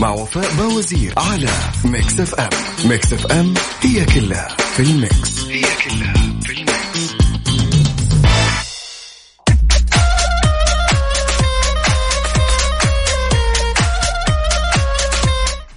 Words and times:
مع 0.00 0.10
وفاء 0.10 0.54
باوزير 0.54 1.14
على 1.16 1.48
Mix 1.84 2.20
FM 2.20 2.48
Mix 2.84 3.12
FM 3.12 3.54
هي 3.80 4.04
كلها 4.04 4.48
في 4.48 4.82
ال 4.82 4.94
mix. 4.94 5.44
هي 5.44 5.60
كلها 5.60 6.14
في 6.42 6.52
ال 6.52 6.64
mix. 6.64 7.14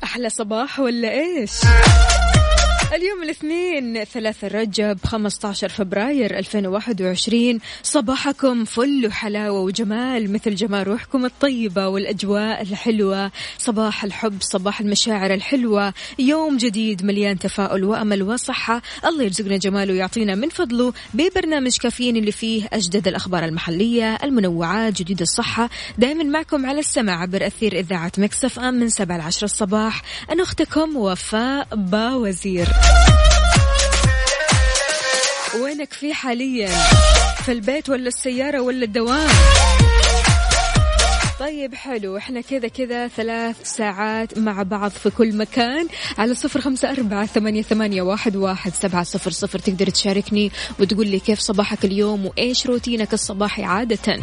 أحلى 0.03 0.29
صباح 0.29 0.79
ولا 0.79 1.11
إيش؟ 1.11 1.51
اليوم 2.93 3.23
الاثنين 3.23 4.03
ثلاثة 4.03 4.47
رجب 4.47 4.97
15 5.05 5.69
فبراير 5.69 6.37
2021 6.37 7.59
صباحكم 7.83 8.65
فل 8.65 9.07
وحلاوة 9.07 9.59
وجمال 9.59 10.33
مثل 10.33 10.55
جمال 10.55 10.87
روحكم 10.87 11.25
الطيبة 11.25 11.87
والأجواء 11.87 12.61
الحلوة. 12.61 13.31
صباح 13.57 14.03
الحب 14.03 14.37
صباح 14.41 14.79
المشاعر 14.79 15.33
الحلوة. 15.33 15.93
يوم 16.19 16.57
جديد 16.57 17.05
مليان 17.05 17.39
تفاؤل 17.39 17.83
وأمل 17.83 18.23
وصحة. 18.23 18.81
الله 19.05 19.23
يرزقنا 19.23 19.57
جماله 19.57 19.93
ويعطينا 19.93 20.35
من 20.35 20.49
فضله. 20.49 20.93
ببرنامج 21.13 21.77
كافيين 21.77 22.17
اللي 22.17 22.31
فيه 22.31 22.67
أجدد 22.73 23.07
الأخبار 23.07 23.45
المحلية 23.45 24.15
المنوعات 24.23 24.93
جديد 24.93 25.21
الصحة. 25.21 25.69
دائما 25.97 26.23
معكم 26.23 26.65
على 26.65 26.79
السمع 26.79 27.21
عبر 27.21 27.47
أثير 27.47 27.79
إذاعة 27.79 28.11
مكسف 28.17 28.59
أم 28.59 28.73
من 28.73 28.89
7 28.89 29.17
ل 29.17 29.21
10 29.21 29.45
الصباح. 29.45 30.01
أنا 30.31 30.43
أختكم 30.43 30.97
وفاء 30.97 31.67
باوزير. 31.75 32.82
وينك 35.61 35.93
في 35.93 36.13
حاليا؟ 36.13 36.69
في 37.45 37.51
البيت 37.51 37.89
ولا 37.89 38.07
السيارة 38.07 38.59
ولا 38.59 38.85
الدوام؟ 38.85 39.29
طيب 41.39 41.75
حلو. 41.75 42.17
إحنا 42.17 42.41
كذا 42.41 42.67
كذا 42.67 43.07
ثلاث 43.07 43.55
ساعات 43.63 44.37
مع 44.37 44.63
بعض 44.63 44.91
في 44.91 45.09
كل 45.09 45.37
مكان. 45.37 45.87
على 46.17 46.35
صفر 46.35 46.61
خمسة 46.61 46.91
أربعة 46.91 47.25
ثمانية, 47.25 47.61
ثمانية 47.61 48.01
واحد, 48.01 48.35
واحد 48.35 48.73
سبعة 48.73 49.03
صفر 49.03 49.31
صفر. 49.31 49.59
تقدر 49.59 49.89
تشاركني 49.89 50.51
وتقول 50.79 51.07
لي 51.07 51.19
كيف 51.19 51.39
صباحك 51.39 51.85
اليوم 51.85 52.25
وإيش 52.25 52.65
روتينك 52.65 53.13
الصباحي 53.13 53.63
عادة؟ 53.63 54.19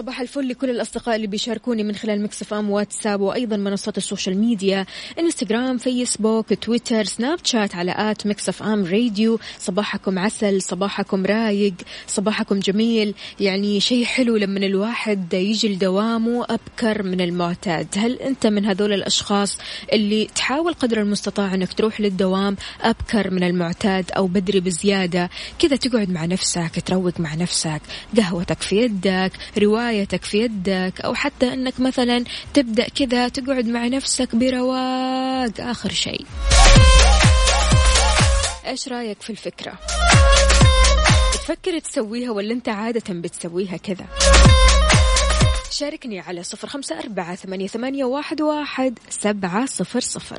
صباح 0.00 0.20
الفل 0.20 0.48
لكل 0.48 0.70
الأصدقاء 0.70 1.16
اللي 1.16 1.26
بيشاركوني 1.26 1.82
من 1.84 1.94
خلال 1.94 2.22
Mix 2.22 2.54
FM 2.54 2.70
واتساب 2.70 3.20
وأيضا 3.20 3.56
منصات 3.56 3.98
ال 3.98 4.04
social 4.04 4.38
media 4.38 4.86
إنستغرام 5.18 5.78
فيسبوك 5.78 6.54
تويتر 6.54 7.04
سناب 7.04 7.38
شات 7.44 7.74
على 7.74 7.94
at 7.96 8.26
Mix 8.26 8.62
FM 8.62 8.84
Radio. 8.84 9.38
صباحكم 9.58 10.18
عسل 10.18 10.62
صباحكم 10.62 11.26
رايق 11.26 11.74
صباحكم 12.06 12.58
جميل. 12.58 13.14
يعني 13.40 13.80
شيء 13.80 14.04
حلو 14.04 14.36
لما 14.36 14.66
الواحد 14.66 15.34
يجي 15.34 15.68
لدوامه 15.68 16.46
أبكر 16.50 17.02
من 17.02 17.20
المعتاد. 17.20 17.86
هل 17.96 18.12
أنت 18.12 18.46
من 18.46 18.64
هذول 18.64 18.92
الأشخاص 18.92 19.58
اللي 19.92 20.24
تحاول 20.34 20.72
قدر 20.72 21.00
المستطاع 21.00 21.54
أنك 21.54 21.72
تروح 21.72 22.00
للدوام 22.00 22.56
أبكر 22.80 23.30
من 23.30 23.42
المعتاد 23.42 24.10
أو 24.16 24.26
بدري 24.26 24.60
بزيادة؟ 24.60 25.30
كذا 25.58 25.76
تقعد 25.76 26.10
مع 26.10 26.24
نفسك 26.24 26.82
تروق 26.86 27.20
مع 27.20 27.34
نفسك 27.34 27.80
قهوتك 28.16 28.62
في 28.62 28.76
يدك 28.76 29.32
رواية 29.58 29.89
روايتك 29.90 30.24
في 30.24 30.38
يدك 30.38 31.00
أو 31.00 31.14
حتى 31.14 31.52
أنك 31.52 31.80
مثلا 31.80 32.24
تبدأ 32.54 32.88
كذا 32.88 33.28
تقعد 33.28 33.66
مع 33.66 33.86
نفسك 33.86 34.34
برواق 34.36 35.60
آخر 35.60 35.90
شيء 35.90 36.26
إيش 38.66 38.88
رأيك 38.88 39.22
في 39.22 39.30
الفكرة؟ 39.30 39.78
تفكر 41.32 41.78
تسويها 41.78 42.30
ولا 42.30 42.52
أنت 42.52 42.68
عادة 42.68 43.14
بتسويها 43.14 43.76
كذا؟ 43.76 44.06
شاركني 45.70 46.20
على 46.20 46.42
صفر 46.42 46.68
خمسة 46.68 46.98
أربعة 46.98 47.34
ثمانية, 47.34 47.66
ثمانية 47.66 48.04
واحد, 48.04 48.40
واحد 48.40 48.98
سبعة 49.10 49.66
صفر 49.66 50.00
صفر 50.00 50.38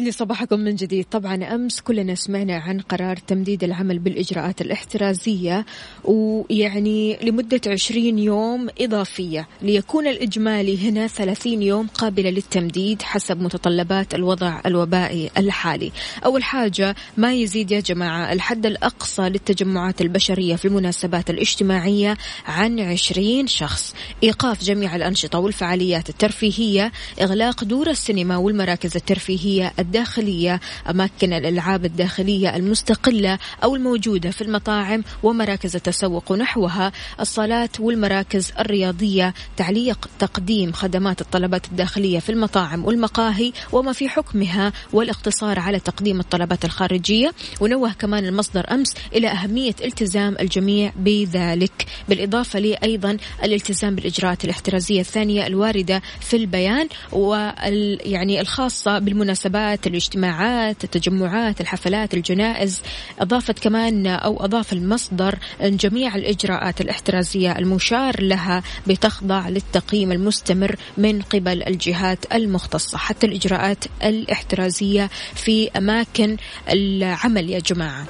ويسعد 0.00 0.12
لي 0.12 0.18
صباحكم 0.18 0.60
من 0.60 0.74
جديد. 0.74 1.06
طبعا 1.10 1.54
أمس 1.54 1.80
كلنا 1.80 2.14
سمعنا 2.14 2.56
عن 2.56 2.80
قرار 2.80 3.16
تمديد 3.16 3.64
العمل 3.64 3.98
بالإجراءات 3.98 4.60
الاحترازية 4.60 5.66
ويعني 6.04 7.18
لمدة 7.22 7.60
20 7.66 8.18
يوم 8.18 8.68
إضافية. 8.80 9.48
ليكون 9.62 10.06
الإجمالي 10.06 10.88
هنا 10.88 11.06
30 11.06 11.62
يوم 11.62 11.86
قابلة 11.86 12.30
للتمديد 12.30 13.02
حسب 13.02 13.40
متطلبات 13.42 14.14
الوضع 14.14 14.60
الوبائي 14.66 15.30
الحالي. 15.36 15.92
أول 16.24 16.44
حاجة 16.44 16.94
ما 17.16 17.32
يزيد 17.32 17.70
يا 17.70 17.80
جماعة 17.80 18.32
الحد 18.32 18.66
الأقصى 18.66 19.22
للتجمعات 19.22 20.00
البشرية 20.00 20.56
في 20.56 20.64
المناسبات 20.64 21.30
الاجتماعية 21.30 22.16
عن 22.46 22.80
20 22.80 23.46
شخص. 23.46 23.94
إيقاف 24.22 24.64
جميع 24.64 24.96
الأنشطة 24.96 25.38
والفعاليات 25.38 26.08
الترفيهية 26.08 26.92
إغلاق 27.20 27.64
دور 27.64 27.90
السينما 27.90 28.36
والمراكز 28.36 28.96
الترفيهية 28.96 29.72
الداخلية 29.90 30.60
أماكن 30.90 31.32
الألعاب 31.32 31.84
الداخلية 31.84 32.56
المستقلة 32.56 33.38
أو 33.64 33.76
الموجودة 33.76 34.30
في 34.30 34.42
المطاعم 34.42 35.04
ومراكز 35.22 35.76
التسوق 35.76 36.32
ونحوها 36.32 36.92
الصالات 37.20 37.80
والمراكز 37.80 38.52
الرياضية 38.58 39.34
تعليق 39.56 40.08
تقديم 40.18 40.72
خدمات 40.72 41.20
الطلبات 41.20 41.66
الداخلية 41.66 42.18
في 42.18 42.32
المطاعم 42.32 42.84
والمقاهي 42.84 43.52
وما 43.72 43.92
في 43.92 44.08
حكمها 44.08 44.72
والاقتصار 44.92 45.58
على 45.58 45.80
تقديم 45.80 46.20
الطلبات 46.20 46.64
الخارجية 46.64 47.32
ونوه 47.60 47.92
كمان 47.92 48.24
المصدر 48.24 48.66
أمس 48.70 48.94
إلى 49.12 49.28
أهمية 49.28 49.74
التزام 49.84 50.36
الجميع 50.40 50.92
بذلك 50.96 51.86
بالإضافة 52.08 52.58
لي 52.58 52.74
أيضا 52.74 53.16
الالتزام 53.44 53.94
بالإجراءات 53.94 54.44
الاحترازية 54.44 55.00
الثانية 55.00 55.46
الواردة 55.46 56.02
في 56.20 56.36
البيان 56.36 56.88
وال 57.12 57.98
يعني 58.04 58.40
الخاصة 58.40 58.98
بالمناسبات 58.98 59.79
الاجتماعات 59.86 60.84
التجمعات 60.84 61.60
الحفلات 61.60 62.14
الجنائز 62.14 62.82
أضافت 63.20 63.58
كمان 63.58 64.06
أو 64.06 64.44
أضاف 64.44 64.72
المصدر 64.72 65.38
أن 65.62 65.76
جميع 65.76 66.14
الإجراءات 66.14 66.80
الاحترازية 66.80 67.58
المشار 67.58 68.22
لها 68.22 68.62
بتخضع 68.86 69.48
للتقييم 69.48 70.12
المستمر 70.12 70.76
من 70.96 71.22
قبل 71.22 71.62
الجهات 71.62 72.34
المختصة. 72.34 72.98
حتى 72.98 73.26
الإجراءات 73.26 73.84
الاحترازية 74.04 75.10
في 75.34 75.70
أماكن 75.76 76.36
العمل 76.68 77.50
يا 77.50 77.58
جماعة. 77.58 78.06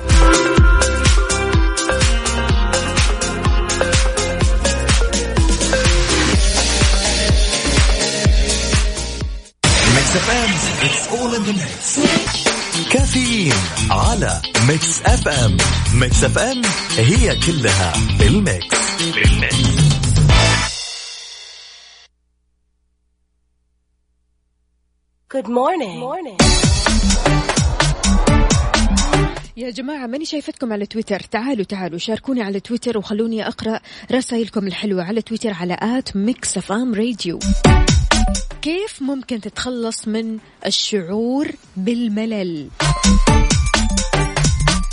Mix 10.10 10.16
FM. 10.16 10.86
It's 10.86 11.08
all 11.08 11.34
in 11.34 11.42
the 11.42 11.52
mix 11.52 12.00
كافيين 12.92 13.54
على 13.90 14.42
Mix 14.68 15.02
FM. 15.02 15.56
Mix 15.94 16.24
FM 16.24 16.62
هي 16.96 17.36
كلها 17.36 17.92
بال 18.18 18.41
mix 18.41 18.76
بال 19.14 19.41
mix 19.41 19.80
Good 25.34 25.46
morning. 25.46 26.36
يا 29.56 29.70
جماعة 29.70 30.06
ماني 30.06 30.24
شايفتكم 30.24 30.72
على 30.72 30.86
تويتر. 30.86 31.20
تعالوا 31.20 31.64
تعالوا 31.64 31.98
شاركوني 31.98 32.42
على 32.42 32.60
تويتر 32.60 32.98
وخلوني 32.98 33.48
أقرأ 33.48 33.80
رسائلكم 34.12 34.66
الحلوة 34.66 35.02
على 35.04 35.22
تويتر 35.22 35.52
على 35.52 35.76
at 35.82 36.16
Mix 36.16 36.70
FM 36.70 36.94
Radio. 36.94 37.38
كيف 38.62 39.02
ممكن 39.02 39.40
تتخلص 39.40 40.08
من 40.08 40.38
الشعور 40.66 41.48
بالملل؟ 41.76 42.68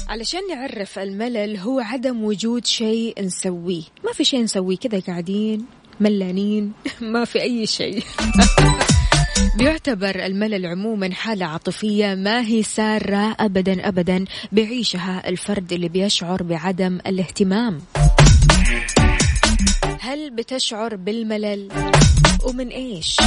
علشان 0.10 0.40
نعرف 0.50 1.00
الملل 1.00 1.58
هو 1.58 1.80
عدم 1.80 2.24
وجود 2.24 2.66
شيء 2.66 3.24
نسويه. 3.26 3.84
ما 4.06 4.12
في 4.14 4.24
شيء 4.24 4.44
نسويه 4.44 4.78
كذا 4.78 5.00
قاعدين 5.00 5.66
ملانين 6.00 6.74
ما 7.14 7.26
في 7.26 7.42
أي 7.42 7.66
شيء. 7.66 8.04
بيعتبر 9.58 10.26
الملل 10.26 10.66
عموما 10.66 11.14
حالة 11.14 11.46
عاطفية 11.46 12.16
ما 12.16 12.42
هي 12.42 12.64
سارة 12.64 13.36
أبدا 13.40 13.88
أبدا 13.88 14.26
بيعيشها 14.52 15.30
الفرد 15.30 15.74
اللي 15.74 15.90
بيشعر 15.90 16.44
بعدم 16.44 17.00
الاهتمام. 17.08 17.80
هل 20.08 20.30
بتشعر 20.30 20.96
بالملل؟ 20.96 21.68
ومن 22.44 22.68
إيش؟ 22.68 23.18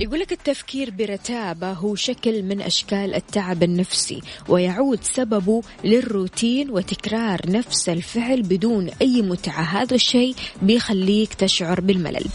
يقول 0.00 0.20
لك 0.20 0.32
التفكير 0.32 0.90
برتابة 0.90 1.72
هو 1.72 1.94
شكل 1.94 2.42
من 2.42 2.60
أشكال 2.60 3.14
التعب 3.14 3.62
النفسي 3.62 4.20
ويعود 4.48 5.04
سببه 5.04 5.62
للروتين 5.84 6.70
وتكرار 6.70 7.40
نفس 7.46 7.88
الفعل 7.88 8.42
بدون 8.42 8.90
أي 9.02 9.22
متعة. 9.22 9.62
هذا 9.62 9.94
الشيء 9.94 10.34
بيخليك 10.62 11.34
تشعر 11.34 11.80
بالملل. 11.80 12.26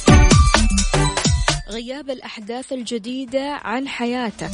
غياب 1.69 2.10
الأحداث 2.10 2.74
الجديدة 2.74 3.51
عن 3.51 3.88
حياتك. 3.88 4.51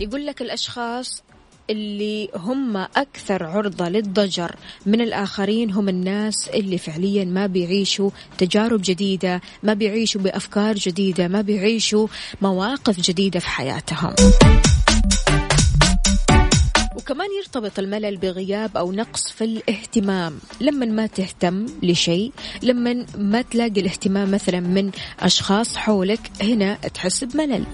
يقول 0.00 0.26
لك 0.26 0.42
الأشخاص 0.42 1.22
اللي 1.70 2.28
هم 2.34 2.76
أكثر 2.76 3.44
عرضة 3.44 3.88
للضجر. 3.88 4.56
من 4.86 5.00
الآخرين 5.00 5.70
هم 5.70 5.88
الناس 5.88 6.48
اللي 6.48 6.78
فعليا 6.78 7.24
ما 7.24 7.46
بيعيشوا 7.46 8.10
تجارب 8.38 8.80
جديدة 8.84 9.40
ما 9.62 9.74
بيعيشوا 9.74 10.20
بأفكار 10.20 10.74
جديدة 10.74 11.28
ما 11.28 11.40
بيعيشوا 11.40 12.06
مواقف 12.42 13.00
جديدة 13.00 13.40
في 13.40 13.48
حياتهم. 13.48 14.14
وكمان 16.96 17.28
يرتبط 17.38 17.78
الملل 17.78 18.16
بغياب 18.16 18.76
أو 18.76 18.92
نقص 18.92 19.30
في 19.30 19.44
الاهتمام. 19.44 20.38
لما 20.60 20.86
ما 20.86 21.06
تهتم 21.06 21.66
لشيء 21.82 22.32
لما 22.62 23.06
ما 23.18 23.42
تلاقي 23.42 23.80
الاهتمام 23.80 24.30
مثلا 24.30 24.60
من 24.60 24.90
أشخاص 25.20 25.76
حولك 25.76 26.30
هنا 26.42 26.74
تحس 26.74 27.24
بملل. 27.24 27.64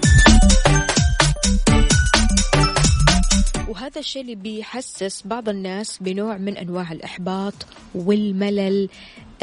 وهذا 3.70 3.98
الشيء 4.00 4.22
اللي 4.22 4.34
بيحسس 4.34 5.22
بعض 5.26 5.48
الناس 5.48 5.98
بنوع 6.00 6.36
من 6.36 6.56
أنواع 6.56 6.92
الإحباط 6.92 7.54
والملل 7.94 8.88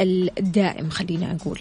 الدائم 0.00 0.90
خلينا 0.90 1.36
أقول 1.40 1.58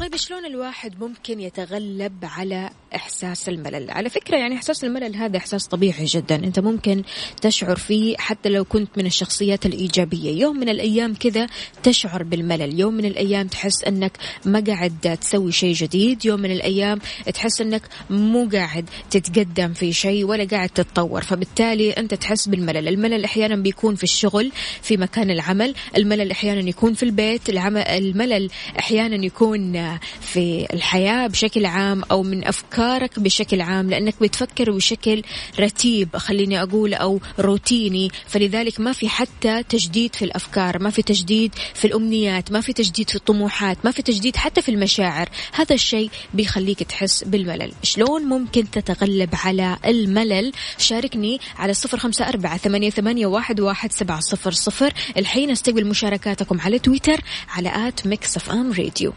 طيب 0.00 0.16
شلون 0.16 0.44
الواحد 0.44 1.00
ممكن 1.00 1.40
يتغلب 1.40 2.12
على 2.22 2.70
إحساس 2.94 3.48
الملل؟ 3.48 3.90
على 3.90 4.08
فكرة 4.10 4.36
يعني 4.36 4.54
إحساس 4.54 4.84
الملل 4.84 5.16
هذا 5.16 5.36
إحساس 5.36 5.66
طبيعي 5.66 6.04
جدا. 6.04 6.34
أنت 6.34 6.60
ممكن 6.60 7.02
تشعر 7.42 7.76
فيه 7.76 8.16
حتى 8.16 8.48
لو 8.48 8.64
كنت 8.64 8.98
من 8.98 9.06
الشخصيات 9.06 9.66
الإيجابية. 9.66 10.40
يوم 10.40 10.56
من 10.56 10.68
الأيام 10.68 11.14
كذا 11.14 11.46
تشعر 11.82 12.22
بالملل. 12.22 12.80
يوم 12.80 12.94
من 12.94 13.04
الأيام 13.04 13.46
تحس 13.46 13.84
أنك 13.84 14.18
ما 14.44 14.64
قاعد 14.66 15.18
تسوي 15.20 15.52
شيء 15.52 15.74
جديد. 15.74 16.24
يوم 16.24 16.40
من 16.40 16.50
الأيام 16.50 16.98
تحس 17.34 17.60
أنك 17.60 17.82
مو 18.10 18.48
قاعد 18.52 18.90
تتقدم 19.10 19.72
في 19.72 19.92
شيء 19.92 20.24
ولا 20.24 20.44
قاعد 20.44 20.68
تتطور. 20.68 21.22
فبالتالي 21.22 21.90
أنت 21.90 22.14
تحس 22.14 22.48
بالملل. 22.48 22.88
الملل 22.88 23.24
أحيانا 23.24 23.56
بيكون 23.56 23.94
في 23.94 24.04
الشغل 24.04 24.52
في 24.82 24.96
مكان 24.96 25.30
العمل. 25.30 25.74
الملل 25.96 26.30
أحيانا 26.30 26.68
يكون 26.68 26.94
في 26.94 27.02
البيت. 27.02 27.48
العمل 27.48 27.80
الملل 27.80 28.50
أحيانا 28.78 29.24
يكون 29.24 29.83
في 30.20 30.66
الحياة 30.72 31.26
بشكل 31.26 31.66
عام 31.66 32.02
أو 32.10 32.22
من 32.22 32.46
أفكارك 32.46 33.18
بشكل 33.18 33.60
عام 33.60 33.90
لأنك 33.90 34.14
بتفكر 34.20 34.70
بشكل 34.70 35.22
رتيب 35.60 36.16
خليني 36.16 36.62
أقول 36.62 36.94
أو 36.94 37.20
روتيني. 37.38 38.10
فلذلك 38.26 38.80
ما 38.80 38.92
في 38.92 39.08
حتى 39.08 39.62
تجديد 39.62 40.14
في 40.14 40.24
الأفكار 40.24 40.82
ما 40.82 40.90
في 40.90 41.02
تجديد 41.02 41.54
في 41.74 41.84
الأمنيات 41.84 42.52
ما 42.52 42.60
في 42.60 42.72
تجديد 42.72 43.10
في 43.10 43.16
الطموحات 43.16 43.78
ما 43.84 43.90
في 43.90 44.02
تجديد 44.02 44.36
حتى 44.36 44.62
في 44.62 44.70
المشاعر. 44.70 45.28
هذا 45.52 45.74
الشيء 45.74 46.10
بيخليك 46.34 46.82
تحس 46.82 47.24
بالملل. 47.24 47.72
شلون 47.82 48.22
ممكن 48.22 48.70
تتغلب 48.70 49.30
على 49.44 49.76
الملل؟ 49.86 50.52
شاركني 50.78 51.40
على 51.58 51.74
صفر 51.74 51.98
خمسة 51.98 52.28
أربعة 52.28 52.56
ثمانية, 52.56 52.90
ثمانية 52.90 53.26
واحد, 53.26 53.60
واحد 53.60 53.92
سبعة 53.92 54.20
صفر 54.20 54.50
صفر. 54.50 54.92
الحين 55.16 55.50
استقبل 55.50 55.86
مشاركاتكم 55.86 56.60
على 56.60 56.78
تويتر 56.78 57.20
على 57.48 57.88
at 57.88 58.06
Mix 58.06 58.36
FM 58.36 58.72
Radio. 58.72 59.12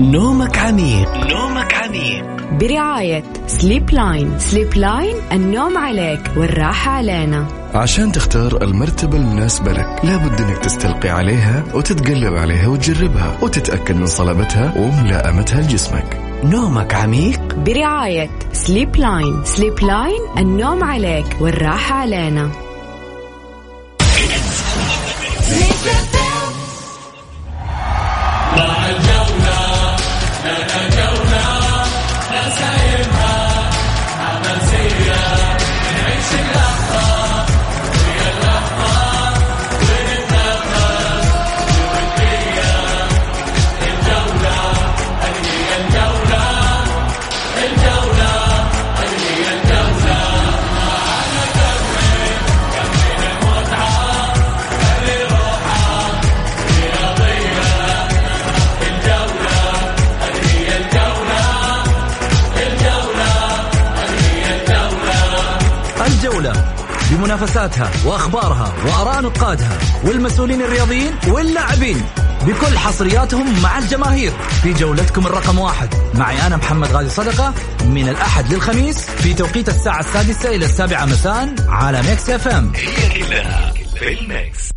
نومك 0.00 0.58
عميق. 0.58 1.16
نومك 1.16 1.74
عميق. 1.74 2.24
برعاية 2.52 3.24
Sleep 3.46 3.90
Line 3.90 4.38
Sleep 4.38 4.74
Line 4.74 5.16
النوم 5.32 5.78
عليك 5.78 6.20
والراحة 6.36 6.90
علينا. 6.90 7.48
عشان 7.74 8.12
تختار 8.12 8.62
المرتبة 8.62 9.16
المناسبة 9.16 9.72
لك 9.72 10.00
لابد 10.04 10.40
إنك 10.40 10.58
تستلقي 10.58 11.08
عليها 11.08 11.64
وتتقلب 11.74 12.34
عليها 12.34 12.68
وتجربها 12.68 13.38
وتتأكد 13.42 13.96
من 13.96 14.06
صلابتها 14.06 14.72
وملائمتها 14.76 15.60
لجسمك. 15.60 16.25
نومك 16.44 16.94
عميق. 16.94 17.54
برعاية 17.54 18.30
Sleep 18.52 18.96
Line 18.96 19.44
Sleep 19.44 19.80
Line 19.80 20.20
النوم 20.38 20.84
عليك 20.84 21.26
والراحة 21.40 21.94
علينا. 21.94 22.50
بمنافساتها 67.36 67.90
وأخبارها 68.06 68.74
وأراء 68.86 69.22
نقادها 69.22 69.78
والمسؤولين 70.04 70.62
الرياضيين 70.62 71.14
واللاعبين 71.28 72.02
بكل 72.46 72.78
حصرياتهم 72.78 73.62
مع 73.62 73.78
الجماهير 73.78 74.32
في 74.62 74.72
جولتكم 74.72 75.26
الرقم 75.26 75.58
واحد. 75.58 75.88
معي 76.14 76.46
أنا 76.46 76.56
محمد 76.56 76.92
غازي 76.92 77.08
صدقة 77.08 77.54
من 77.84 78.08
الأحد 78.08 78.52
للخميس 78.52 79.10
في 79.10 79.34
توقيت 79.34 79.68
الساعة 79.68 80.00
السادسة 80.00 80.48
إلى 80.48 80.64
السابعة 80.64 81.04
مساء 81.04 81.54
على 81.68 82.02
Mix 82.02 82.30
FM 82.30 82.72
هي 82.74 83.24
كلها 83.24 83.72
في 83.94 84.20
ال 84.20 84.34
mix 84.34 84.75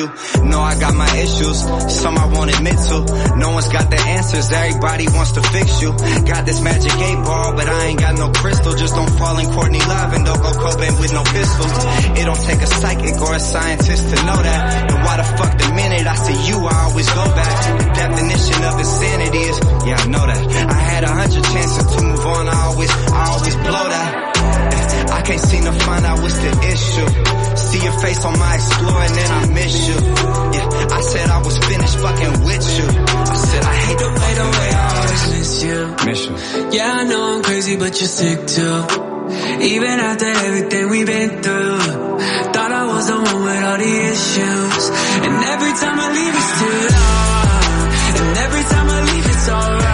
you. 0.00 0.08
Know 0.48 0.60
I 0.60 0.78
got 0.80 0.94
my 0.94 1.10
issues, 1.20 1.58
some 2.00 2.16
I 2.16 2.26
won't 2.32 2.48
admit 2.48 2.78
to. 2.88 2.96
No 3.36 3.52
one's 3.52 3.68
got 3.68 3.90
the 3.90 4.00
answers, 4.00 4.50
everybody 4.50 5.06
wants 5.12 5.32
to 5.32 5.42
fix 5.42 5.82
you. 5.82 5.92
Got 6.24 6.46
this 6.46 6.60
magic 6.62 6.94
eight 6.96 7.20
ball, 7.20 7.52
but 7.54 7.68
I 7.68 7.92
ain't 7.92 8.00
got 8.00 8.16
no 8.16 8.32
crystal. 8.32 8.72
Just 8.74 8.94
don't 8.94 9.12
fall 9.20 9.36
in 9.38 9.46
Courtney 9.52 9.80
Love 9.80 10.12
and 10.14 10.24
don't 10.24 10.40
go 10.40 10.52
Cobain 10.64 10.94
with 11.00 11.12
no 11.12 11.22
pistols. 11.22 11.74
It 12.16 12.24
don't 12.24 12.42
take 12.48 12.60
a 12.60 12.70
psychic 12.80 13.16
or 13.20 13.34
a 13.34 13.40
scientist 13.40 14.04
to 14.10 14.16
know 14.24 14.40
that. 14.40 14.90
And 14.90 14.98
why 15.04 15.16
the 15.20 15.26
fuck 15.36 15.52
the 15.58 15.68
minute 15.74 16.06
I 16.06 16.16
see 16.16 16.38
you, 16.48 16.56
I 16.64 16.74
always 16.88 17.08
go 17.10 17.24
back. 17.36 17.56
The 17.80 17.88
definition 17.92 18.60
of 18.64 18.74
insanity 18.80 19.42
is, 19.52 19.58
yeah, 19.84 20.00
I 20.00 20.06
know 20.08 20.24
that. 20.24 20.40
I 20.70 20.80
had 20.80 21.04
a 21.04 21.12
hundred 21.12 21.44
chances 21.44 21.84
to 21.96 21.98
move 22.02 22.24
on, 22.24 22.48
I 22.48 22.56
always, 22.72 22.90
I 22.90 23.22
always 23.36 23.56
blow 23.56 23.84
that. 23.94 24.10
I 25.12 25.22
can't 25.22 25.40
seem 25.40 25.64
to 25.64 25.72
find 25.72 26.04
out 26.06 26.20
what's 26.22 26.38
the 26.38 26.52
issue. 26.72 27.39
See 27.70 27.84
your 27.84 27.98
face 28.00 28.24
on 28.24 28.36
my 28.36 28.54
explore 28.56 29.00
and 29.00 29.14
then 29.14 29.30
I 29.30 29.46
miss 29.54 29.88
you. 29.88 29.94
Yeah, 29.94 30.98
I 30.98 31.00
said 31.02 31.30
I 31.30 31.38
was 31.38 31.56
finished 31.58 31.98
fucking 31.98 32.44
with 32.44 32.66
you. 32.76 32.86
I 33.06 33.36
said 33.48 33.62
I 33.62 33.74
hate 33.86 33.98
the 33.98 34.10
way, 34.18 34.32
the 34.40 34.48
way 34.58 34.70
I 34.74 34.86
always 34.98 35.24
miss 35.30 35.62
you. 35.62 35.78
miss 36.06 36.20
you. 36.26 36.34
Yeah, 36.76 36.92
I 36.92 37.04
know 37.04 37.36
I'm 37.36 37.42
crazy, 37.44 37.76
but 37.76 37.92
you're 38.00 38.08
sick 38.08 38.38
too. 38.48 38.76
Even 39.62 40.00
after 40.08 40.26
everything 40.26 40.90
we've 40.90 41.06
been 41.06 41.30
through, 41.42 41.78
thought 42.50 42.72
I 42.72 42.84
was 42.90 43.06
the 43.06 43.14
one 43.14 43.44
with 43.44 43.62
all 43.62 43.78
the 43.78 43.94
issues. 44.10 44.84
And 45.24 45.34
every 45.54 45.72
time 45.78 45.98
I 46.00 46.08
leave, 46.18 46.34
it's 46.40 46.52
too 46.58 46.78
long. 46.98 47.86
And 48.18 48.38
every 48.46 48.64
time 48.74 48.88
I 48.90 49.00
leave, 49.12 49.26
it's 49.30 49.48
all 49.48 49.89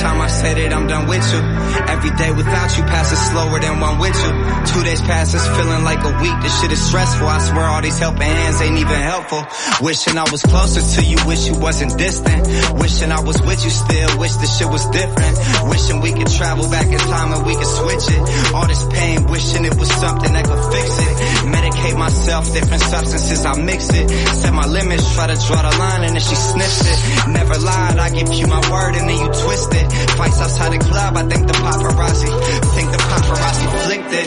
time 0.00 0.20
I 0.20 0.28
say 0.28 0.54
that 0.54 0.72
I'm 0.72 0.86
done 0.86 1.08
with 1.08 1.32
you. 1.32 1.57
Every 1.86 2.10
day 2.16 2.30
without 2.32 2.76
you 2.76 2.82
passes 2.84 3.18
slower 3.30 3.60
than 3.60 3.80
one 3.80 3.98
with 3.98 4.16
you. 4.16 4.30
Two 4.72 4.82
days 4.84 5.00
passes 5.02 5.46
feeling 5.56 5.84
like 5.84 6.02
a 6.02 6.12
week. 6.22 6.36
This 6.42 6.60
shit 6.60 6.72
is 6.72 6.82
stressful. 6.82 7.26
I 7.26 7.38
swear 7.38 7.66
all 7.66 7.82
these 7.82 7.98
helping 7.98 8.22
hands 8.22 8.60
ain't 8.60 8.78
even 8.78 9.00
helpful. 9.00 9.46
Wishing 9.80 10.18
I 10.18 10.24
was 10.30 10.42
closer 10.42 10.80
to 10.80 11.00
you. 11.04 11.16
Wish 11.26 11.46
you 11.46 11.54
wasn't 11.58 11.96
distant. 11.98 12.46
Wishing 12.80 13.12
I 13.12 13.20
was 13.20 13.40
with 13.42 13.62
you 13.64 13.70
still. 13.70 14.18
Wish 14.18 14.34
this 14.36 14.58
shit 14.58 14.68
was 14.68 14.84
different. 14.90 15.38
Wishing 15.70 16.00
we 16.00 16.12
could 16.12 16.30
travel 16.30 16.68
back 16.70 16.86
in 16.86 16.98
time 16.98 17.32
and 17.32 17.46
we 17.46 17.54
could 17.54 17.66
switch 17.66 18.06
it. 18.10 18.54
All 18.54 18.66
this 18.66 18.84
pain. 18.90 19.26
Wishing 19.26 19.64
it 19.64 19.74
was 19.78 19.90
something 19.90 20.32
that 20.32 20.44
could 20.44 20.64
fix 20.72 20.88
it. 20.98 21.12
Medicate 21.48 21.96
myself. 21.98 22.52
Different 22.52 22.82
substances. 22.82 23.44
I 23.44 23.60
mix 23.60 23.90
it. 23.90 24.08
Set 24.10 24.52
my 24.52 24.66
limits. 24.66 25.14
Try 25.14 25.26
to 25.28 25.36
draw 25.46 25.62
the 25.62 25.76
line 25.78 26.02
and 26.04 26.14
then 26.14 26.22
she 26.22 26.34
sniffs 26.34 26.82
it. 26.82 27.28
Never 27.30 27.58
lied. 27.58 27.98
I 27.98 28.10
give 28.10 28.32
you 28.32 28.46
my 28.46 28.60
word 28.70 28.94
and 28.96 29.08
then 29.08 29.18
you 29.18 29.28
twist 29.28 29.74
it. 29.74 29.86
Fights 30.16 30.40
outside 30.40 30.72
the 30.72 30.84
club. 30.84 31.16
I 31.16 31.24
think 31.28 31.46
the 31.46 31.58
paparazzi. 31.68 32.28
Think 32.74 32.90
the 32.92 32.98
paparazzi 32.98 33.66
flicked 33.84 34.12
it. 34.20 34.26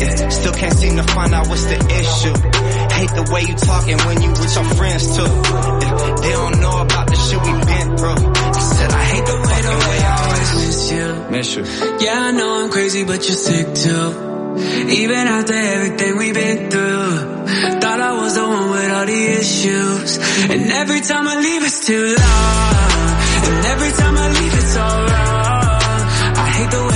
Yeah, 0.00 0.28
still 0.28 0.52
can't 0.52 0.74
seem 0.74 0.96
to 0.96 1.02
find 1.02 1.34
out 1.34 1.48
what's 1.48 1.64
the 1.64 1.78
issue. 2.02 2.34
Hate 2.94 3.12
the 3.18 3.26
way 3.32 3.42
you 3.42 3.54
talking 3.54 3.98
when 4.06 4.22
you 4.22 4.30
with 4.30 4.54
your 4.54 4.64
friends 4.78 5.04
too. 5.16 5.30
Yeah, 5.82 6.14
they 6.22 6.32
don't 6.32 6.60
know 6.60 6.76
about 6.86 7.06
the 7.08 7.16
shit 7.16 7.40
we 7.46 7.52
been 7.70 7.88
through. 7.98 8.20
I 8.34 8.60
said 8.76 8.90
I 8.90 9.04
hate 9.12 9.26
the 9.26 9.38
way 9.46 9.58
the 9.68 9.76
way 9.86 9.98
I 10.12 10.14
always 10.24 10.50
miss 10.60 10.92
you. 10.92 11.06
miss 11.30 11.48
you. 11.56 11.64
Yeah, 12.04 12.18
I 12.28 12.30
know 12.32 12.64
I'm 12.64 12.70
crazy, 12.70 13.04
but 13.04 13.20
you're 13.26 13.42
sick 13.50 13.74
too. 13.74 14.06
Even 14.56 15.22
after 15.36 15.52
everything 15.52 16.16
we've 16.16 16.34
been 16.34 16.70
through, 16.70 17.10
thought 17.80 18.00
I 18.00 18.12
was 18.22 18.34
the 18.34 18.46
one 18.46 18.70
with 18.70 18.90
all 18.90 19.06
the 19.06 19.22
issues. 19.40 20.18
And 20.50 20.72
every 20.72 21.00
time 21.00 21.28
I 21.28 21.36
leave, 21.40 21.62
it's 21.62 21.84
too 21.86 22.04
long. 22.16 22.96
And 23.46 23.66
every 23.66 23.92
time 23.92 24.16
I 24.16 24.28
leave, 24.40 24.54
it's 24.54 24.76
all 24.76 25.04
wrong 25.04 25.35
hate 26.56 26.70
the 26.70 26.86
way 26.86 26.95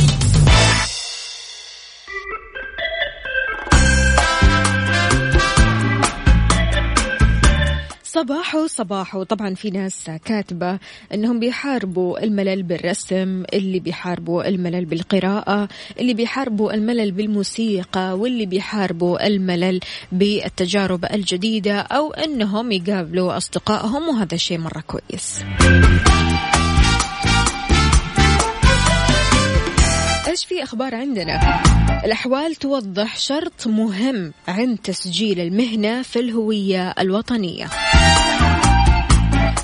صباحو 8.21 8.67
صباحو 8.67 9.23
طبعا 9.23 9.55
في 9.55 9.69
ناس 9.69 10.11
كاتبة 10.25 10.79
إنهم 11.13 11.39
بيحاربوا 11.39 12.23
الملل 12.23 12.63
بالرسم 12.63 13.43
اللي 13.53 13.79
بيحاربوا 13.79 14.47
الملل 14.47 14.85
بالقراءة 14.85 15.67
اللي 15.99 16.13
بيحاربوا 16.13 16.73
الملل 16.73 17.11
بالموسيقى 17.11 18.17
واللي 18.17 18.45
بيحاربوا 18.45 19.27
الملل 19.27 19.79
بالتجارب 20.11 21.05
الجديدة 21.05 21.79
أو 21.79 22.13
إنهم 22.13 22.71
يقابلوا 22.71 23.37
أصدقائهم 23.37 24.09
وهذا 24.09 24.37
شيء 24.37 24.57
مرة 24.57 24.83
كويس. 24.87 25.43
إيش 30.41 30.47
في 30.47 30.63
أخبار 30.63 30.95
عندنا؟ 30.95 31.61
الأحوال 32.05 32.55
توضح 32.55 33.17
شرط 33.17 33.67
مهم 33.67 34.33
عند 34.47 34.77
تسجيل 34.77 35.39
المهنة 35.39 36.01
في 36.01 36.19
الهوية 36.19 36.89
الوطنية. 36.99 37.65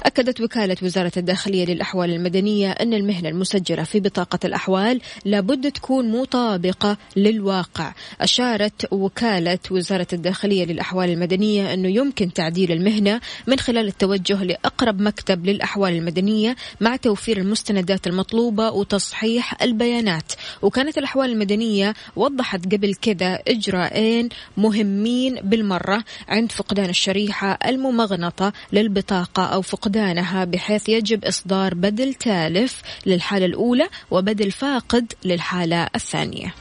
أكدت 0.07 0.41
وكالة 0.41 0.77
وزارة 0.83 1.11
الداخلية 1.17 1.65
للأحوال 1.65 2.13
المدنية 2.13 2.71
أن 2.71 2.93
المهنة 2.93 3.29
المسجلة 3.29 3.83
في 3.83 3.99
بطاقة 3.99 4.39
الأحوال 4.45 5.01
لابد 5.25 5.71
تكون 5.71 6.11
مطابقة 6.11 6.97
للواقع. 7.15 7.93
أشارت 8.21 8.87
وكالة 8.91 9.59
وزارة 9.71 10.07
الداخلية 10.13 10.65
للأحوال 10.65 11.09
المدنية 11.09 11.73
أنه 11.73 11.89
يمكن 11.89 12.33
تعديل 12.33 12.71
المهنة 12.71 13.21
من 13.47 13.59
خلال 13.59 13.87
التوجه 13.87 14.43
لأقرب 14.43 15.01
مكتب 15.01 15.45
للأحوال 15.45 15.93
المدنية 15.93 16.55
مع 16.81 16.95
توفير 16.95 17.37
المستندات 17.37 18.07
المطلوبة 18.07 18.71
وتصحيح 18.71 19.61
البيانات. 19.61 20.31
وكانت 20.61 20.97
الأحوال 20.97 21.31
المدنية 21.31 21.93
وضحت 22.15 22.65
قبل 22.73 22.95
كذا 22.95 23.39
إجراءين 23.47 24.29
مهمين 24.57 25.35
بالمرة 25.35 26.03
عند 26.27 26.51
فقدان 26.51 26.89
الشريحة 26.89 27.59
الممغنطة 27.65 28.53
للبطاقة 28.73 29.43
أو 29.45 29.61
فقدانها 29.77 30.45
بحيث 30.45 30.89
يجب 30.89 31.25
إصدار 31.25 31.73
بدل 31.73 32.13
تالف 32.13 32.81
للحالة 33.05 33.45
الأولى 33.45 33.87
وبدل 34.11 34.51
فاقد 34.51 35.13
للحالة 35.23 35.87
الثانية. 35.95 36.53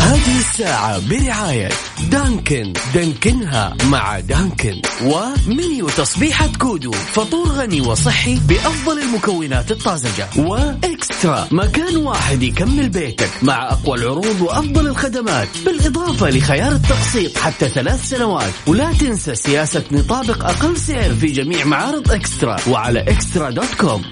هذه 0.00 0.38
الساعة 0.38 1.08
برعاية 1.08 1.68
Dunkin. 2.10 2.72
دانكنها 2.94 3.76
مع 3.84 4.20
Dunkin. 4.20 4.82
و 5.02 5.19
menu 5.19 5.88
تصبيحة 5.88 6.48
كودو. 6.58 6.92
فطور 6.92 7.48
غني 7.48 7.80
وصحي 7.80 8.34
بأفضل 8.34 8.98
المكونات 8.98 9.70
الطازجة. 9.70 10.28
و 10.36 10.52
eXtra. 10.52 11.48
مكان 11.50 11.96
واحد 11.96 12.42
يكمل 12.42 12.88
بيتك 12.88 13.30
مع 13.42 13.72
أقوى 13.72 13.98
العروض 13.98 14.40
وأفضل 14.40 14.86
الخدمات. 14.86 15.48
بالإضافة 15.64 16.30
لخيار 16.30 16.72
التقسيط 16.72 17.38
حتى 17.38 17.68
ثلاث 17.68 18.08
سنوات. 18.08 18.52
ولا 18.66 18.92
تنسى 18.92 19.34
سياسة 19.34 19.84
نطابق 19.92 20.44
أقل 20.44 20.76
سعر 20.76 21.14
في 21.14 21.26
جميع 21.26 21.64
معارض 21.64 22.12
eXtra. 22.12 22.56
وعلى 22.68 23.00
eXtra 23.00 23.50
dot 23.50 23.74
com. 23.80 24.02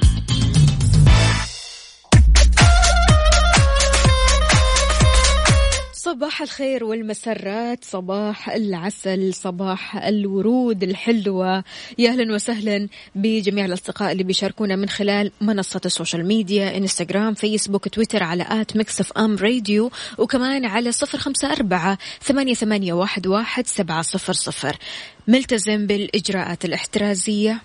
صباح 6.19 6.43
الخير 6.43 6.85
والمسرات 6.85 7.85
صباح 7.85 8.51
العسل 8.51 9.35
صباح 9.35 9.97
الورود 9.97 10.83
الحلوة. 10.83 11.65
يا 11.99 12.11
أهلا 12.11 12.35
وسهلا 12.35 12.89
بجميع 13.15 13.65
الأصدقاء 13.65 14.13
اللي 14.13 14.23
بيشاركونا 14.23 14.77
من 14.77 14.89
خلال 14.89 15.33
منصة 15.41 15.81
ال 15.87 15.92
social 15.92 16.27
media 16.27 16.77
إنستغرام 16.77 17.35
فيسبوك 17.35 17.89
تويتر 17.89 18.23
على 18.23 18.47
at 18.49 18.77
Mix 18.77 19.13
FM 19.13 19.37
Radio 19.37 19.91
وكمان 20.19 20.65
على 20.65 20.93
صفر 20.93 21.19
خمسة 21.19 21.53
أربعة 21.53 21.99
ثمانية, 22.23 22.55
ثمانية 22.55 22.93
واحد, 22.93 23.27
واحد 23.27 23.67
سبعة 23.67 24.03
صفر 24.03 24.33
صفر. 24.33 24.77
ملتزم 25.29 25.87
بالإجراءات 25.87 26.65
الاحترازية؟ 26.65 27.63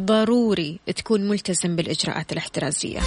ضروري 0.00 0.78
تكون 0.96 1.28
ملتزم 1.28 1.76
بالإجراءات 1.76 2.32
الاحترازية. 2.32 3.00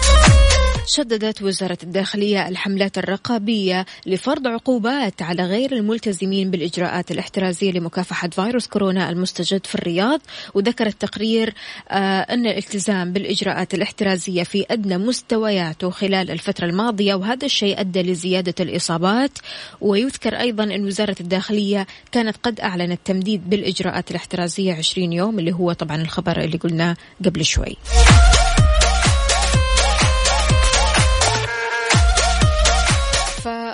شددت 0.88 1.42
وزارة 1.42 1.78
الداخلية 1.84 2.48
الحملات 2.48 2.98
الرقابية 2.98 3.86
لفرض 4.06 4.48
عقوبات 4.48 5.22
على 5.22 5.44
غير 5.46 5.72
الملتزمين 5.72 6.52
بالإجراءات 6.52 7.12
الاحترازية 7.12 7.72
لمكافحة 7.72 8.30
فيروس 8.30 8.68
كورونا 8.68 9.10
المستجد 9.10 9.66
في 9.66 9.76
الرياض. 9.76 10.22
وذكر 10.54 10.88
التقرير 10.88 11.54
آه 11.90 12.22
أن 12.22 12.48
الالتزام 12.48 13.14
بالإجراءات 13.14 13.74
الاحترازية 13.74 14.44
في 14.44 14.66
أدنى 14.72 14.98
مستوياته 14.98 15.90
خلال 15.90 16.32
الفترة 16.32 16.66
الماضية 16.66 17.16
وهذا 17.16 17.46
الشيء 17.46 17.80
أدى 17.80 18.02
لزيادة 18.02 18.56
الإصابات. 18.60 19.32
ويذكر 19.82 20.40
أيضا 20.40 20.64
أن 20.64 20.86
وزارة 20.86 21.16
الداخلية 21.20 21.88
كانت 22.12 22.38
قد 22.44 22.60
أعلنت 22.60 23.00
تمديد 23.06 23.50
بالإجراءات 23.50 24.12
الاحترازية 24.12 24.74
20 24.74 25.14
يوم 25.14 25.40
اللي 25.40 25.54
هو 25.54 25.74
طبعا 25.74 26.02
الخبر 26.02 26.40
اللي 26.40 26.58
قلناه 26.58 26.96
قبل 27.26 27.46
شوي. 27.46 27.78